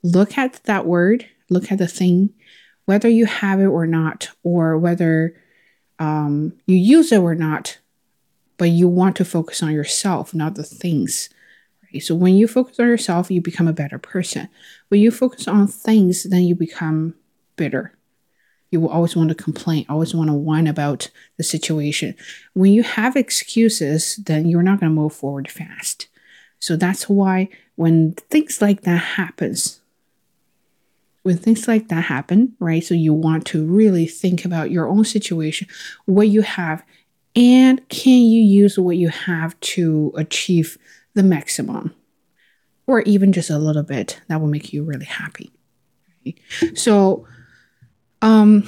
look 0.04 0.38
at 0.38 0.64
that 0.64 0.86
word 0.86 1.28
look 1.50 1.72
at 1.72 1.78
the 1.78 1.88
thing 1.88 2.30
whether 2.86 3.10
you 3.10 3.26
have 3.26 3.60
it 3.60 3.66
or 3.66 3.86
not 3.86 4.30
or 4.44 4.78
whether 4.78 5.36
um, 6.00 6.54
you 6.66 6.76
use 6.76 7.12
it 7.12 7.20
or 7.20 7.36
not 7.36 7.80
but 8.58 8.70
you 8.70 8.88
want 8.88 9.16
to 9.16 9.26
focus 9.26 9.62
on 9.62 9.72
yourself 9.72 10.34
not 10.34 10.56
the 10.56 10.64
things 10.64 11.30
right? 11.94 12.04
so 12.04 12.16
when 12.16 12.36
you 12.36 12.48
focus 12.48 12.80
on 12.80 12.88
yourself 12.88 13.32
you 13.32 13.42
become 13.42 13.68
a 13.68 13.74
better 13.74 13.98
person 13.98 14.50
when 14.90 15.00
you 15.02 15.12
focus 15.12 15.48
on 15.48 15.68
things 15.68 16.24
then 16.24 16.44
you 16.44 16.56
become 16.56 17.14
bitter 17.56 17.94
you 18.72 18.80
will 18.80 18.90
always 18.90 19.16
want 19.16 19.30
to 19.30 19.36
complain, 19.36 19.86
always 19.90 20.14
want 20.14 20.30
to 20.30 20.34
whine 20.34 20.68
about 20.68 21.10
the 21.38 21.44
situation. 21.44 22.16
When 22.54 22.72
you 22.72 22.84
have 22.84 23.16
excuses, 23.16 24.18
then 24.18 24.48
you're 24.48 24.64
not 24.64 24.80
going 24.80 24.92
to 24.92 25.02
move 25.02 25.14
forward 25.14 25.50
fast. 25.50 26.08
So 26.60 26.76
that's 26.76 27.10
why 27.10 27.50
when 27.76 28.14
things 28.30 28.62
like 28.62 28.82
that 28.82 28.98
happens, 28.98 29.82
when 31.24 31.38
things 31.38 31.68
like 31.68 31.88
that 31.88 32.06
happen, 32.06 32.56
right? 32.60 32.84
So 32.84 32.94
you 32.94 33.14
want 33.14 33.46
to 33.48 33.66
really 33.66 34.06
think 34.06 34.46
about 34.46 34.72
your 34.72 34.88
own 34.88 35.06
situation, 35.06 35.68
what 36.06 36.28
you 36.28 36.42
have, 36.42 36.84
and 37.36 37.88
can 37.90 38.22
you 38.22 38.42
use 38.42 38.78
what 38.78 38.98
you 38.98 39.10
have 39.10 39.60
to 39.62 40.12
achieve 40.16 40.78
the 41.20 41.24
maximum 41.24 41.94
or 42.88 43.02
even 43.02 43.34
just 43.34 43.50
a 43.50 43.60
little 43.60 43.84
bit 43.84 44.22
that 44.30 44.40
will 44.40 44.48
make 44.48 44.72
you 44.72 44.84
really 44.84 45.06
happy. 45.06 45.52
So, 46.76 47.28
um, 48.22 48.64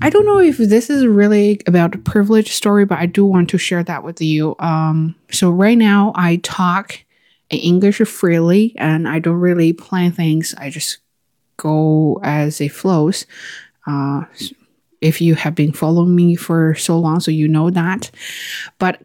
I 0.00 0.10
don't 0.10 0.26
know 0.26 0.40
if 0.40 0.58
this 0.58 0.90
is 0.90 1.06
really 1.06 1.60
about 1.68 1.94
a 1.94 1.98
privilege 1.98 2.52
story, 2.52 2.84
but 2.84 2.98
I 2.98 3.06
do 3.06 3.24
want 3.24 3.50
to 3.50 3.58
share 3.58 3.84
that 3.84 4.02
with 4.02 4.20
you. 4.20 4.56
Um, 4.58 5.14
so 5.30 5.48
right 5.50 5.78
now 5.78 6.12
I 6.16 6.36
talk 6.42 7.04
English 7.50 7.98
freely 7.98 8.74
and 8.78 9.08
I 9.08 9.20
don't 9.20 9.40
really 9.40 9.72
plan 9.72 10.10
things. 10.10 10.54
I 10.58 10.70
just 10.70 10.98
go 11.56 12.20
as 12.24 12.60
it 12.60 12.72
flows. 12.72 13.26
Uh, 13.86 14.24
if 15.00 15.20
you 15.20 15.34
have 15.34 15.54
been 15.54 15.72
following 15.72 16.16
me 16.16 16.34
for 16.34 16.74
so 16.74 16.98
long, 16.98 17.20
so 17.20 17.30
you 17.30 17.46
know 17.46 17.70
that. 17.70 18.10
But 18.78 19.02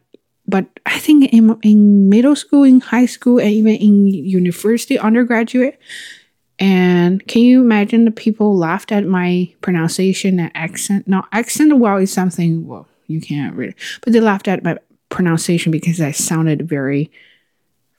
but 0.47 0.65
I 0.85 0.99
think 0.99 1.31
in, 1.33 1.57
in 1.61 2.09
middle 2.09 2.35
school, 2.35 2.63
in 2.63 2.79
high 2.79 3.05
school, 3.05 3.39
and 3.39 3.49
even 3.49 3.75
in 3.75 4.07
university, 4.07 4.97
undergraduate, 4.97 5.79
and 6.59 7.25
can 7.27 7.43
you 7.43 7.61
imagine 7.61 8.05
the 8.05 8.11
people 8.11 8.57
laughed 8.57 8.91
at 8.91 9.05
my 9.05 9.53
pronunciation 9.61 10.39
and 10.39 10.51
accent? 10.55 11.07
Now, 11.07 11.25
accent, 11.31 11.77
well, 11.77 11.97
is 11.97 12.11
something, 12.11 12.65
well, 12.65 12.87
you 13.07 13.21
can't 13.21 13.55
read 13.55 13.73
but 14.01 14.11
they 14.13 14.19
laughed 14.19 14.47
at 14.47 14.63
my 14.63 14.77
pronunciation 15.09 15.71
because 15.71 16.01
I 16.01 16.11
sounded 16.11 16.67
very 16.67 17.11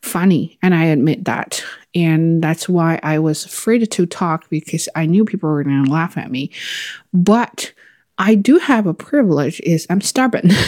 funny. 0.03 0.59
And 0.63 0.75
I 0.75 0.85
admit 0.85 1.25
that. 1.25 1.65
And 1.95 2.43
that's 2.43 2.69
why 2.69 3.01
I 3.03 3.19
was 3.19 3.45
afraid 3.45 3.91
to 3.91 4.07
talk 4.07 4.49
because 4.51 4.89
I 4.95 5.07
knew 5.07 5.25
people 5.25 5.49
were 5.49 5.65
going 5.65 5.85
to 5.85 5.91
laugh 5.91 6.17
at 6.17 6.31
me. 6.31 6.51
But 7.13 7.73
I 8.19 8.35
do 8.35 8.59
have 8.59 8.87
a 8.87 8.95
privilege 8.95 9.61
is 9.61 9.87
I'm 9.91 10.01
stubborn. 10.01 10.51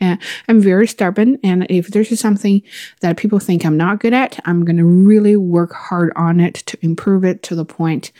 and 0.00 0.18
I'm 0.48 0.60
very 0.60 0.86
stubborn. 0.86 1.38
And 1.42 1.66
if 1.70 1.88
there's 1.88 2.18
something 2.18 2.62
that 3.00 3.16
people 3.16 3.38
think 3.38 3.64
I'm 3.64 3.76
not 3.76 4.00
good 4.00 4.12
at, 4.12 4.38
I'm 4.44 4.64
to 4.64 4.84
really 4.84 5.36
work 5.36 5.72
hard 5.72 6.12
on 6.16 6.40
it 6.40 6.54
to 6.54 6.78
improve 6.82 7.24
it 7.24 7.42
to 7.44 7.54
the 7.54 7.64
point, 7.64 8.12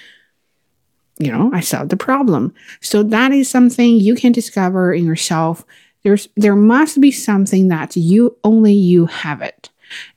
you 1.19 1.33
know, 1.33 1.51
I 1.53 1.61
solve 1.61 1.89
the 1.89 1.97
problem. 1.97 2.55
So 2.81 3.03
that 3.03 3.33
is 3.33 3.49
something 3.51 3.97
you 3.97 4.15
can 4.15 4.33
discover 4.33 4.93
in 4.93 5.05
yourself. 5.05 5.65
There's, 6.03 6.29
there 6.37 6.57
must 6.57 7.01
be 7.01 7.11
something 7.11 7.69
that 7.69 7.97
you 7.97 8.37
only 8.45 8.73
you 8.73 9.07
have 9.07 9.43
it. 9.43 9.71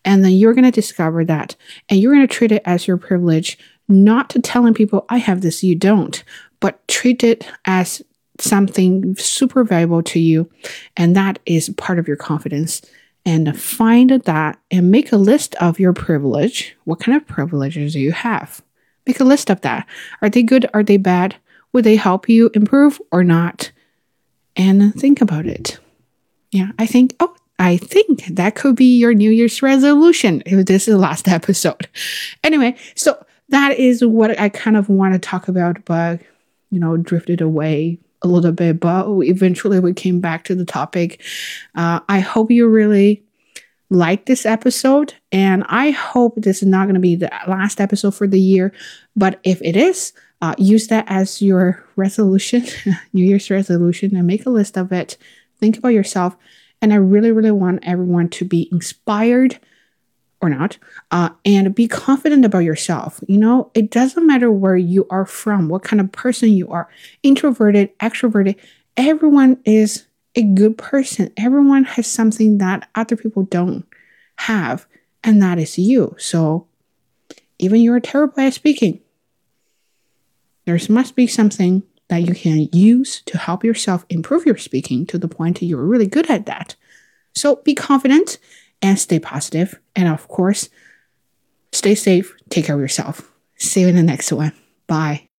And 0.03 0.23
then 0.23 0.33
you're 0.33 0.53
to 0.53 0.71
discover 0.71 1.25
that 1.25 1.55
and 1.89 1.99
you're 1.99 2.15
to 2.15 2.27
treat 2.27 2.51
it 2.51 2.61
as 2.65 2.87
your 2.87 2.97
privilege, 2.97 3.57
not 3.87 4.29
to 4.31 4.41
telling 4.41 4.73
people, 4.73 5.05
I 5.09 5.17
have 5.17 5.41
this, 5.41 5.63
you 5.63 5.75
don't, 5.75 6.23
but 6.59 6.85
treat 6.87 7.23
it 7.23 7.47
as 7.65 8.01
something 8.41 9.15
super 9.15 9.63
valuable 9.63 10.03
to 10.03 10.19
you. 10.19 10.49
And 10.97 11.15
that 11.15 11.39
is 11.45 11.69
part 11.69 11.99
of 11.99 12.07
your 12.07 12.17
confidence. 12.17 12.81
And 13.23 13.59
find 13.59 14.09
that 14.09 14.59
and 14.71 14.89
make 14.89 15.11
a 15.11 15.17
list 15.17 15.53
of 15.55 15.79
your 15.79 15.93
privilege. 15.93 16.75
What 16.85 16.99
kind 16.99 17.15
of 17.15 17.27
privileges 17.27 17.93
do 17.93 17.99
you 17.99 18.11
have? 18.11 18.61
Make 19.05 19.19
a 19.19 19.25
list 19.25 19.49
of 19.49 19.61
that. 19.61 19.87
Are 20.21 20.29
they 20.29 20.41
good? 20.41 20.67
Are 20.73 20.83
they 20.83 20.97
bad? 20.97 21.35
Would 21.73 21.83
they 21.83 21.95
help 21.95 22.27
you 22.27 22.49
improve 22.53 22.99
or 23.11 23.23
not? 23.23 23.71
And 24.55 24.93
think 24.95 25.21
about 25.21 25.45
it. 25.45 25.79
Yeah, 26.51 26.71
I 26.77 26.85
think, 26.85 27.15
oh, 27.19 27.35
I 27.59 27.77
think 27.77 28.25
that 28.25 28.55
could 28.55 28.75
be 28.75 28.97
your 28.97 29.13
New 29.13 29.31
Year's 29.31 29.61
resolution 29.61 30.43
if 30.45 30.65
this 30.65 30.87
is 30.87 30.95
the 30.95 30.99
last 30.99 31.27
episode. 31.27 31.87
Anyway, 32.43 32.75
so 32.95 33.23
that 33.49 33.77
is 33.77 34.03
what 34.03 34.37
I 34.39 34.49
kind 34.49 34.75
of 34.75 34.89
want 34.89 35.13
to 35.13 35.19
talk 35.19 35.47
about, 35.47 35.85
but, 35.85 36.21
you 36.71 36.79
know, 36.79 36.97
drifted 36.97 37.39
away 37.39 37.99
a 38.21 38.27
little 38.27 38.51
bit, 38.51 38.79
but 38.79 39.07
eventually 39.21 39.79
we 39.79 39.93
came 39.93 40.19
back 40.19 40.43
to 40.45 40.55
the 40.55 40.65
topic. 40.65 41.21
Uh, 41.75 41.99
I 42.07 42.19
hope 42.19 42.51
you 42.51 42.67
really 42.67 43.23
like 43.89 44.25
this 44.25 44.45
episode, 44.45 45.13
and 45.31 45.63
I 45.67 45.91
hope 45.91 46.35
this 46.37 46.61
is 46.61 46.67
not 46.67 46.85
going 46.85 46.95
to 46.95 47.01
be 47.01 47.15
the 47.15 47.31
last 47.47 47.81
episode 47.81 48.15
for 48.15 48.27
the 48.27 48.39
year. 48.39 48.71
But 49.15 49.39
if 49.43 49.61
it 49.61 49.75
is, 49.75 50.13
uh, 50.41 50.55
use 50.57 50.87
that 50.87 51.05
as 51.07 51.41
your 51.41 51.83
resolution, 51.95 52.65
New 53.13 53.25
Year's 53.25 53.49
resolution, 53.49 54.15
and 54.15 54.27
make 54.27 54.45
a 54.45 54.49
list 54.49 54.77
of 54.77 54.91
it. 54.91 55.17
Think 55.59 55.77
about 55.77 55.89
yourself 55.89 56.35
and 56.81 56.91
I 56.91 56.97
really, 56.97 57.31
really 57.31 57.51
want 57.51 57.83
everyone 57.83 58.29
to 58.29 58.45
be 58.45 58.67
inspired 58.71 59.59
or 60.41 60.49
not, 60.49 60.77
uh, 61.11 61.29
and 61.45 61.73
be 61.75 61.87
confident 61.87 62.43
about 62.43 62.59
yourself. 62.59 63.19
You 63.27 63.37
know, 63.37 63.71
it 63.73 63.91
doesn't 63.91 64.25
matter 64.25 64.51
where 64.51 64.75
you 64.75 65.07
are 65.09 65.25
from, 65.25 65.69
what 65.69 65.83
kind 65.83 66.01
of 66.01 66.11
person 66.11 66.49
you 66.49 66.69
are, 66.69 66.89
introverted, 67.23 67.97
extroverted, 67.99 68.55
everyone 68.97 69.59
is 69.65 70.05
a 70.35 70.43
good 70.43 70.77
person. 70.77 71.31
Everyone 71.37 71.83
has 71.83 72.07
something 72.07 72.57
that 72.57 72.89
other 72.95 73.15
people 73.15 73.43
don't 73.43 73.85
have, 74.37 74.87
and 75.23 75.41
that 75.41 75.59
is 75.59 75.77
you. 75.77 76.15
So 76.17 76.67
even 77.59 77.81
you're 77.81 77.99
terrible 77.99 78.41
at 78.41 78.53
speaking, 78.53 78.99
there 80.65 80.79
must 80.89 81.15
be 81.15 81.27
something 81.27 81.83
that 82.07 82.23
you 82.23 82.33
can 82.33 82.67
use 82.71 83.21
to 83.21 83.37
help 83.37 83.63
yourself 83.63 84.05
improve 84.09 84.45
your 84.45 84.57
speaking 84.57 85.05
to 85.07 85.17
the 85.17 85.27
point 85.27 85.61
you're 85.61 85.85
really 85.85 86.07
good 86.07 86.29
at 86.29 86.45
that. 86.45 86.75
So 87.33 87.57
be 87.57 87.73
confident 87.73 88.37
and 88.81 88.99
stay 88.99 89.19
positive. 89.19 89.79
And 89.95 90.07
of 90.07 90.27
course, 90.27 90.69
stay 91.71 91.95
safe, 91.95 92.35
take 92.49 92.65
care 92.65 92.75
of 92.75 92.81
yourself. 92.81 93.31
See 93.55 93.81
you 93.81 93.87
in 93.87 93.95
the 93.95 94.03
next 94.03 94.31
one. 94.31 94.53
Bye. 94.87 95.30